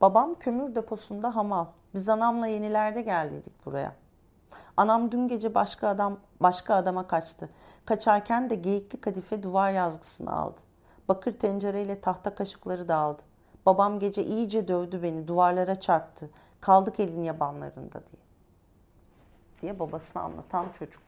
Babam 0.00 0.34
kömür 0.34 0.74
deposunda 0.74 1.36
hamal. 1.36 1.66
Biz 1.94 2.08
anamla 2.08 2.46
yenilerde 2.46 3.02
geldiydik 3.02 3.66
buraya. 3.66 3.96
Anam 4.76 5.12
dün 5.12 5.28
gece 5.28 5.54
başka 5.54 5.88
adam 5.88 6.18
başka 6.40 6.74
adama 6.74 7.06
kaçtı. 7.06 7.50
Kaçarken 7.84 8.50
de 8.50 8.54
geyikli 8.54 9.00
kadife 9.00 9.42
duvar 9.42 9.70
yazgısını 9.70 10.32
aldı. 10.32 10.60
Bakır 11.08 11.32
tencereyle 11.32 12.00
tahta 12.00 12.34
kaşıkları 12.34 12.88
da 12.88 12.96
aldı. 12.96 13.22
Babam 13.66 13.98
gece 13.98 14.24
iyice 14.24 14.68
dövdü 14.68 15.02
beni, 15.02 15.28
duvarlara 15.28 15.80
çarptı. 15.80 16.30
Kaldık 16.60 17.00
elin 17.00 17.22
yabanlarında 17.22 18.02
diye. 18.06 18.22
Diye 19.62 19.78
babasını 19.78 20.22
anlatan 20.22 20.66
çocuk. 20.78 21.02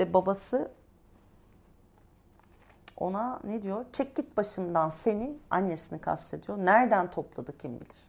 Ve 0.00 0.14
babası 0.14 0.70
ona 2.96 3.40
ne 3.44 3.62
diyor? 3.62 3.84
Çek 3.92 4.16
git 4.16 4.36
başımdan 4.36 4.88
seni, 4.88 5.38
annesini 5.50 5.98
kastediyor. 6.00 6.58
Nereden 6.58 7.10
topladı 7.10 7.58
kim 7.58 7.80
bilir. 7.80 8.06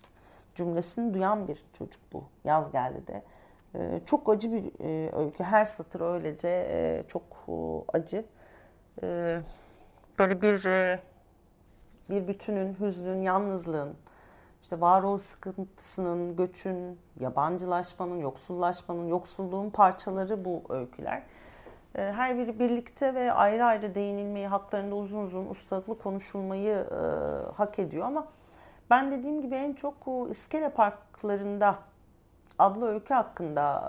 Cümlesini 0.55 1.13
duyan 1.13 1.47
bir 1.47 1.65
çocuk 1.73 2.01
bu. 2.13 2.23
Yaz 2.43 2.71
geldi 2.71 3.07
de. 3.07 3.23
Ee, 3.75 4.01
çok 4.05 4.29
acı 4.29 4.51
bir 4.51 4.71
e, 4.79 5.15
öykü. 5.15 5.43
Her 5.43 5.65
satır 5.65 6.01
öylece 6.01 6.49
e, 6.49 7.03
çok 7.07 7.23
e, 7.47 7.53
acı. 7.97 8.25
Ee, 9.03 9.41
böyle 10.19 10.41
bir 10.41 10.65
e, 10.65 10.99
bir 12.09 12.27
bütünün, 12.27 12.77
hüznün, 12.79 13.21
yalnızlığın, 13.21 13.95
işte 14.61 14.81
varoluş 14.81 15.21
sıkıntısının, 15.21 16.35
göçün, 16.35 16.99
yabancılaşmanın, 17.19 18.17
yoksullaşmanın, 18.17 19.07
yoksulluğun 19.07 19.69
parçaları 19.69 20.45
bu 20.45 20.63
öyküler. 20.69 21.23
Ee, 21.95 22.01
her 22.01 22.37
biri 22.37 22.59
birlikte 22.59 23.15
ve 23.15 23.31
ayrı 23.31 23.65
ayrı 23.65 23.95
değinilmeyi, 23.95 24.47
haklarında 24.47 24.95
uzun 24.95 25.23
uzun 25.23 25.45
ustalıklı 25.45 25.99
konuşulmayı 25.99 26.73
e, 26.91 26.97
hak 27.51 27.79
ediyor 27.79 28.05
ama 28.05 28.27
ben 28.89 29.11
dediğim 29.11 29.41
gibi 29.41 29.55
en 29.55 29.73
çok 29.73 29.95
iskele 30.29 30.69
parklarında 30.69 31.75
adlı 32.59 32.87
öykü 32.87 33.13
hakkında 33.13 33.83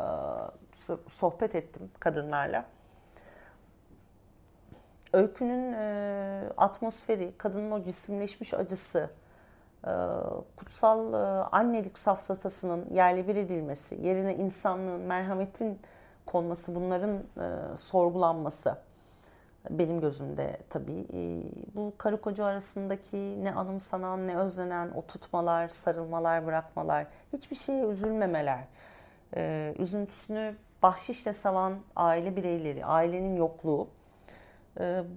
e, 0.88 0.93
sohbet 1.09 1.55
ettim 1.55 1.91
kadınlarla. 2.01 2.64
Öykünün 5.12 5.73
e, 5.73 6.42
atmosferi, 6.57 7.33
kadının 7.38 7.71
o 7.71 7.85
cisimleşmiş 7.85 8.55
acısı, 8.55 9.11
e, 9.87 9.92
kutsal 10.57 11.12
annelik 11.53 11.99
safsatasının 11.99 12.87
yerle 12.94 13.29
bir 13.29 13.37
edilmesi, 13.37 14.07
yerine 14.07 14.35
insanlığın, 14.35 15.01
merhametin 15.01 15.79
konması, 16.27 16.75
bunların 16.75 17.23
sorgulanması 17.77 18.77
benim 19.71 20.01
gözümde 20.01 20.59
tabii. 20.71 21.07
Bu 21.75 21.92
karı 21.99 22.21
koca 22.21 22.44
arasındaki 22.44 23.44
ne 23.44 23.53
anımsanan 23.53 24.29
ne 24.29 24.37
özlenen 24.37 24.90
o 24.90 25.07
tutmalar, 25.07 25.68
sarılmalar, 25.68 26.47
bırakmalar, 26.47 27.07
hiçbir 27.33 27.57
şeye 27.57 27.85
üzülmemeler, 27.85 28.64
üzüntüsünü 29.79 30.57
bahşişle 30.83 31.33
savan 31.33 31.79
aile 31.97 32.37
bireyleri, 32.37 32.85
ailenin 32.85 33.37
yokluğu. 33.37 33.87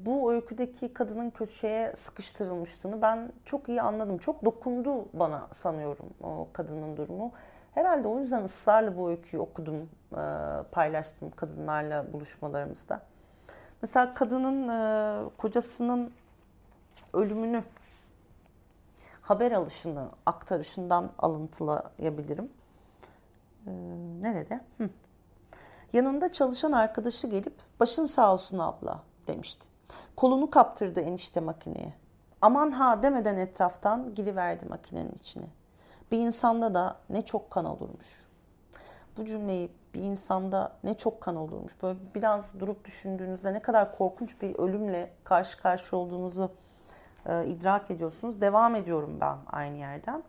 Bu 0.05 0.33
öyküdeki 0.33 0.93
kadının 0.93 1.29
köşeye 1.29 1.95
sıkıştırılmıştığını 1.95 3.01
ben 3.01 3.31
çok 3.45 3.69
iyi 3.69 3.81
anladım. 3.81 4.17
Çok 4.17 4.45
dokundu 4.45 5.05
bana 5.13 5.47
sanıyorum 5.51 6.05
o 6.23 6.47
kadının 6.53 6.97
durumu. 6.97 7.31
Herhalde 7.73 8.07
o 8.07 8.19
yüzden 8.19 8.43
ısrarla 8.43 8.97
bu 8.97 9.09
öyküyü 9.09 9.41
okudum, 9.41 9.89
paylaştım 10.71 11.31
kadınlarla 11.31 12.13
buluşmalarımızda. 12.13 13.01
Mesela 13.81 14.13
kadının 14.13 14.67
e, 14.67 15.29
kocasının 15.37 16.13
ölümünü 17.13 17.63
haber 19.21 19.51
alışını, 19.51 20.09
aktarışından 20.25 21.11
alıntılayabilirim. 21.17 22.49
E, 23.67 23.71
nerede? 24.21 24.61
Hı. 24.77 24.89
Yanında 25.93 26.31
çalışan 26.31 26.71
arkadaşı 26.71 27.27
gelip 27.27 27.53
başın 27.79 28.05
sağ 28.05 28.33
olsun 28.33 28.59
abla 28.59 29.03
demişti. 29.31 29.67
Kolunu 30.15 30.49
kaptırdı 30.49 30.99
enişte 31.01 31.39
makineye. 31.39 31.93
Aman 32.41 32.71
ha 32.71 33.03
demeden 33.03 33.37
etraftan 33.37 34.15
giriverdi 34.15 34.65
makinenin 34.65 35.11
içine. 35.19 35.47
Bir 36.11 36.17
insanda 36.17 36.73
da 36.73 36.97
ne 37.09 37.25
çok 37.25 37.51
kan 37.51 37.65
olurmuş. 37.65 38.05
Bu 39.17 39.25
cümleyi 39.25 39.71
bir 39.93 40.03
insanda 40.03 40.71
ne 40.83 40.97
çok 40.97 41.21
kan 41.21 41.35
olurmuş. 41.35 41.73
Böyle 41.83 41.99
biraz 42.15 42.59
durup 42.59 42.85
düşündüğünüzde 42.85 43.53
ne 43.53 43.59
kadar 43.59 43.97
korkunç 43.97 44.41
bir 44.41 44.55
ölümle 44.55 45.13
karşı 45.23 45.61
karşı 45.61 45.97
olduğunuzu 45.97 46.51
e, 47.25 47.47
idrak 47.47 47.91
ediyorsunuz. 47.91 48.41
Devam 48.41 48.75
ediyorum 48.75 49.17
ben 49.21 49.37
aynı 49.47 49.77
yerden. 49.77 50.23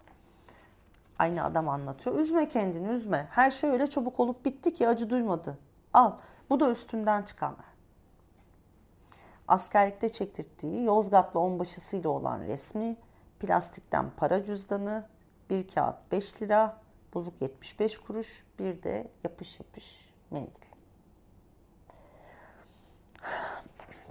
Aynı 1.18 1.44
adam 1.44 1.68
anlatıyor. 1.68 2.16
Üzme 2.16 2.48
kendini 2.48 2.88
üzme. 2.88 3.28
Her 3.30 3.50
şey 3.50 3.70
öyle 3.70 3.86
çabuk 3.86 4.20
olup 4.20 4.44
bitti 4.44 4.74
ki 4.74 4.88
acı 4.88 5.10
duymadı. 5.10 5.58
Al. 5.92 6.12
Bu 6.50 6.60
da 6.60 6.70
üstünden 6.70 7.22
çıkanlar. 7.22 7.71
Askerlikte 9.52 10.08
çektirdiği 10.08 10.84
Yozgatlı 10.84 11.40
onbaşısıyla 11.40 12.10
olan 12.10 12.40
resmi, 12.40 12.96
plastikten 13.40 14.10
para 14.16 14.44
cüzdanı, 14.44 15.04
bir 15.50 15.68
kağıt 15.68 16.12
5 16.12 16.42
lira, 16.42 16.78
bozuk 17.14 17.42
75 17.42 17.98
kuruş, 17.98 18.44
bir 18.58 18.82
de 18.82 19.08
yapış 19.24 19.60
yapış 19.60 20.14
mendil. 20.30 20.62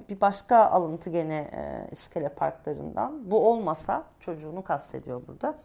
Bir 0.10 0.21
başka 0.21 0.58
alıntı 0.58 1.10
gene 1.10 1.36
e, 1.36 1.91
iskele 1.91 2.30
parklarından. 2.30 3.32
Bu 3.32 3.49
olmasa, 3.49 4.04
çocuğunu 4.19 4.63
kastediyor 4.63 5.27
burada. 5.27 5.58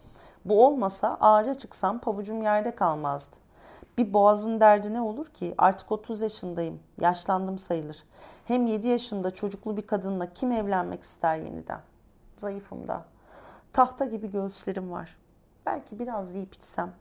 Bu 0.45 0.65
olmasa 0.65 1.17
ağaca 1.21 1.53
çıksam 1.53 1.99
pabucum 1.99 2.43
yerde 2.43 2.75
kalmazdı. 2.75 3.46
Bir 3.97 4.13
boğazın 4.13 4.59
derdi 4.59 4.93
ne 4.93 5.01
olur 5.01 5.25
ki? 5.25 5.55
Artık 5.57 5.91
30 5.91 6.21
yaşındayım. 6.21 6.79
Yaşlandım 7.01 7.59
sayılır. 7.59 8.03
Hem 8.45 8.67
7 8.67 8.87
yaşında 8.87 9.33
çocuklu 9.33 9.77
bir 9.77 9.87
kadınla 9.87 10.33
kim 10.33 10.51
evlenmek 10.51 11.03
ister 11.03 11.37
yeniden? 11.37 11.81
Zayıfım 12.37 12.87
da. 12.87 13.05
Tahta 13.73 14.05
gibi 14.05 14.31
göğüslerim 14.31 14.91
var. 14.91 15.17
Belki 15.65 15.99
biraz 15.99 16.33
yiyip 16.33 16.53
içsem 16.53 16.93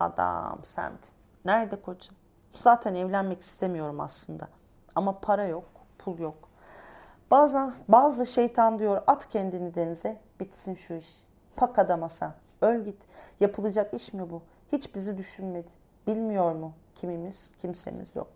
Adam 0.00 0.58
semt. 0.62 1.06
Nerede 1.44 1.82
koca? 1.82 2.10
Zaten 2.52 2.94
evlenmek 2.94 3.42
istemiyorum 3.42 4.00
aslında. 4.00 4.48
Ama 4.94 5.20
para 5.20 5.46
yok, 5.46 5.68
pul 5.98 6.18
yok. 6.18 6.48
Bazen 7.30 7.74
bazı 7.88 8.26
şeytan 8.26 8.78
diyor 8.78 9.02
at 9.06 9.28
kendini 9.28 9.74
denize 9.74 10.20
bitsin 10.40 10.74
şu 10.74 10.94
iş. 10.94 11.22
Pak 11.56 11.78
adama 11.78 12.08
sen. 12.08 12.34
Öl 12.62 12.84
git. 12.84 13.02
Yapılacak 13.40 13.94
iş 13.94 14.12
mi 14.12 14.30
bu? 14.30 14.42
Hiç 14.72 14.94
bizi 14.94 15.18
düşünmedi. 15.18 15.87
Bilmiyor 16.08 16.52
mu 16.52 16.72
kimimiz, 16.94 17.52
kimsemiz 17.58 18.16
yok. 18.16 18.28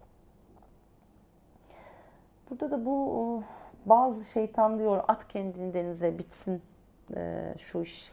Burada 2.50 2.70
da 2.70 2.86
bu 2.86 3.42
bazı 3.86 4.24
şeytan 4.24 4.78
diyor 4.78 5.04
at 5.08 5.28
kendini 5.28 5.74
denize 5.74 6.18
bitsin 6.18 6.62
e, 7.16 7.54
şu 7.58 7.80
iş 7.80 8.12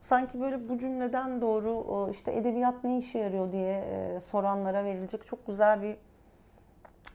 sanki 0.00 0.40
böyle 0.40 0.68
bu 0.68 0.78
cümleden 0.78 1.40
doğru 1.40 2.10
işte 2.10 2.32
edebiyat 2.32 2.84
ne 2.84 2.98
işe 2.98 3.18
yarıyor 3.18 3.52
diye 3.52 3.78
e, 3.78 4.20
soranlara 4.20 4.84
verilecek 4.84 5.26
çok 5.26 5.46
güzel 5.46 5.82
bir 5.82 5.96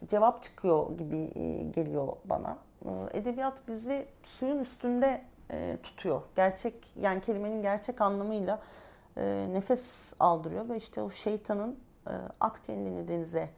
cevap 0.07 0.43
çıkıyor 0.43 0.97
gibi 0.97 1.31
e, 1.35 1.63
geliyor 1.63 2.07
bana. 2.25 2.57
E, 2.85 3.17
edebiyat 3.17 3.53
bizi 3.67 4.05
suyun 4.23 4.59
üstünde 4.59 5.21
tutuyor. 5.83 6.21
Gerçek 6.35 6.73
yani 7.01 7.21
kelimenin 7.21 7.61
gerçek 7.61 8.01
anlamıyla 8.01 8.59
nefes 9.53 10.13
aldırıyor 10.19 10.69
ve 10.69 10.77
işte 10.77 11.01
o 11.01 11.09
şeytanın 11.09 11.79
at 12.39 12.63
kendini 12.63 13.07
denize 13.07 13.49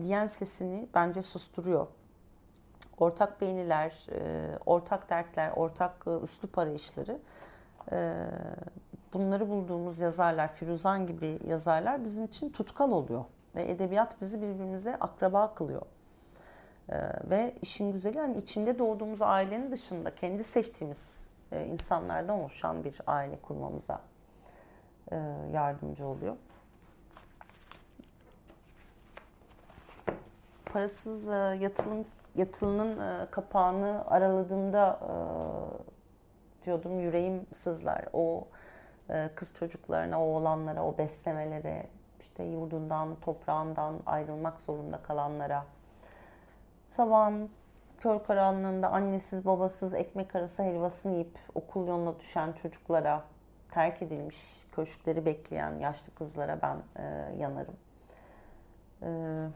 diyen 0.00 0.26
sesini 0.26 0.88
bence 0.94 1.22
susturuyor. 1.22 1.86
Ortak 2.98 3.40
beğeniler, 3.40 4.06
ortak 4.66 5.10
dertler, 5.10 5.50
ortak 5.56 6.06
üslup 6.22 6.58
arayışları 6.58 7.18
ee, 7.92 8.26
bunları 9.12 9.48
bulduğumuz 9.48 9.98
yazarlar, 9.98 10.52
Firuzan 10.52 11.06
gibi 11.06 11.38
yazarlar 11.46 12.04
bizim 12.04 12.24
için 12.24 12.50
tutkal 12.50 12.92
oluyor. 12.92 13.24
Ve 13.54 13.70
edebiyat 13.70 14.20
bizi 14.20 14.42
birbirimize 14.42 14.96
akraba 14.96 15.54
kılıyor. 15.54 15.82
Ee, 16.88 16.96
ve 17.30 17.54
işin 17.62 17.92
güzeli 17.92 18.18
yani 18.18 18.38
içinde 18.38 18.78
doğduğumuz 18.78 19.22
ailenin 19.22 19.70
dışında 19.70 20.14
kendi 20.14 20.44
seçtiğimiz 20.44 21.28
e, 21.52 21.66
insanlardan 21.66 22.40
oluşan 22.40 22.84
bir 22.84 22.98
aile 23.06 23.38
kurmamıza 23.42 23.94
e, 23.94 24.15
yardımcı 25.52 26.06
oluyor. 26.06 26.36
Parasız 30.64 31.28
e, 31.28 31.32
yatılın 31.60 32.06
yatılının 32.34 33.26
kapağını 33.30 34.04
araladığımda 34.06 35.00
diyordum 36.64 37.00
yüreğim 37.00 37.46
sızlar. 37.52 38.04
O 38.12 38.48
e, 39.10 39.30
kız 39.34 39.54
çocuklarına, 39.54 40.22
o 40.22 40.24
oğlanlara, 40.24 40.84
o 40.84 40.98
beslemelere, 40.98 41.86
işte 42.20 42.44
yurdundan, 42.44 43.16
toprağından 43.20 43.94
ayrılmak 44.06 44.62
zorunda 44.62 45.02
kalanlara. 45.02 45.64
Sabahın 46.88 47.50
kör 47.98 48.24
karanlığında 48.24 48.90
annesiz 48.90 49.46
babasız 49.46 49.94
ekmek 49.94 50.36
arası 50.36 50.62
helvasını 50.62 51.12
yiyip 51.12 51.38
okul 51.54 51.88
yoluna 51.88 52.18
düşen 52.18 52.52
çocuklara, 52.52 53.22
terk 53.70 54.02
edilmiş 54.02 54.66
köşkleri 54.72 55.26
bekleyen 55.26 55.78
yaşlı 55.78 56.14
kızlara 56.14 56.62
ben 56.62 57.02
e, 57.02 57.34
yanarım. 57.38 57.76
Ee, 59.02 59.48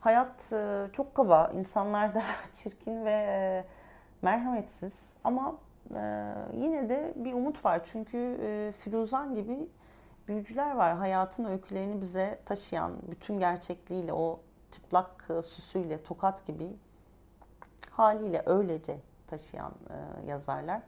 hayat 0.00 0.52
e, 0.52 0.86
çok 0.92 1.14
kaba, 1.14 1.50
insanlar 1.54 2.14
da 2.14 2.22
çirkin 2.54 3.04
ve 3.04 3.10
e, 3.12 3.64
merhametsiz 4.22 5.16
ama 5.24 5.56
e, 5.94 6.32
yine 6.54 6.88
de 6.88 7.12
bir 7.16 7.32
umut 7.32 7.64
var. 7.64 7.80
Çünkü 7.84 8.38
e, 8.42 8.72
Firuzan 8.72 9.34
gibi 9.34 9.68
büyücüler 10.28 10.74
var. 10.74 10.96
Hayatın 10.96 11.44
öykülerini 11.44 12.00
bize 12.00 12.38
taşıyan, 12.44 12.92
bütün 13.10 13.38
gerçekliğiyle, 13.38 14.12
o 14.12 14.40
çıplak 14.70 15.26
e, 15.30 15.42
süsüyle, 15.42 16.02
tokat 16.02 16.46
gibi 16.46 16.76
haliyle 17.90 18.42
öylece 18.46 18.96
taşıyan 19.26 19.72
e, 19.90 20.30
yazarlar. 20.30 20.82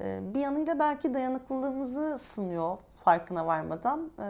E, 0.00 0.34
bir 0.34 0.40
yanıyla 0.40 0.78
belki 0.78 1.14
dayanıklılığımızı 1.14 2.18
sınıyor 2.18 2.78
farkına 3.04 3.46
varmadan. 3.46 4.10
E, 4.18 4.28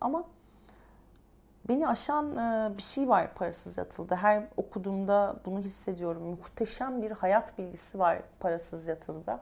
ama 0.00 0.24
beni 1.68 1.88
aşan 1.88 2.36
e, 2.36 2.76
bir 2.76 2.82
şey 2.82 3.08
var 3.08 3.34
parasız 3.34 3.78
yatıldı. 3.78 4.14
Her 4.14 4.42
okuduğumda 4.56 5.36
bunu 5.44 5.58
hissediyorum. 5.60 6.22
Muhteşem 6.22 7.02
bir 7.02 7.10
hayat 7.10 7.58
bilgisi 7.58 7.98
var 7.98 8.18
parasız 8.40 8.86
yatıldı. 8.86 9.38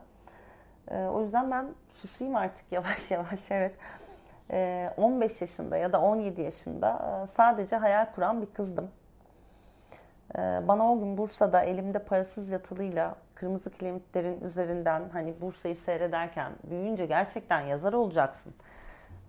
E, 0.87 1.05
o 1.05 1.21
yüzden 1.21 1.51
ben 1.51 1.67
susayım 1.89 2.35
artık 2.35 2.65
yavaş 2.71 3.11
yavaş. 3.11 3.51
Evet. 3.51 3.75
15 4.97 5.31
e, 5.31 5.45
yaşında 5.45 5.77
ya 5.77 5.93
da 5.93 6.01
17 6.01 6.41
yaşında 6.41 7.25
sadece 7.27 7.75
hayal 7.75 8.13
kuran 8.15 8.41
bir 8.41 8.53
kızdım. 8.53 8.91
Bana 10.37 10.91
o 10.91 10.99
gün 10.99 11.17
Bursa'da 11.17 11.61
elimde 11.61 11.99
parasız 11.99 12.51
yatılıyla 12.51 13.15
kırmızı 13.35 13.71
kiremitlerin 13.71 14.41
üzerinden 14.41 15.09
hani 15.13 15.41
Bursa'yı 15.41 15.75
seyrederken 15.75 16.51
büyüyünce 16.63 17.05
gerçekten 17.05 17.61
yazar 17.61 17.93
olacaksın 17.93 18.53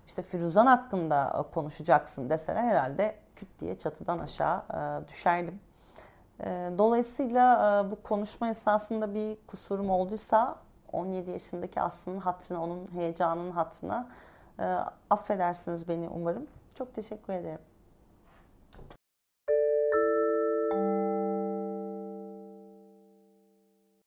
işte 0.07 0.23
Firuzan 0.23 0.67
hakkında 0.67 1.45
e, 1.49 1.55
konuşacaksın 1.55 2.31
deseler 2.31 2.63
herhalde 2.63 3.17
küt 3.37 3.49
diye 3.61 3.79
çatıdan 3.79 4.19
aşağı 4.19 4.59
e, 4.59 5.09
düşerdim. 5.09 5.61
E, 6.41 6.71
dolayısıyla 6.79 7.87
bu 7.91 8.03
konuşma 8.03 8.49
esasında 8.49 9.15
bir 9.15 9.39
kusurum 9.47 9.91
olduysa 9.91 10.57
17 10.93 11.31
yaşındaki 11.31 11.81
Aslı'nın 11.81 12.21
hatırına, 12.21 12.65
onun 12.65 12.89
heyecanının 12.93 13.51
hatırına 13.51 14.09
affedersiniz 15.11 15.89
beni 15.89 16.09
umarım. 16.09 16.47
Çok 16.75 16.95
teşekkür 16.95 17.33
ederim. 17.33 17.61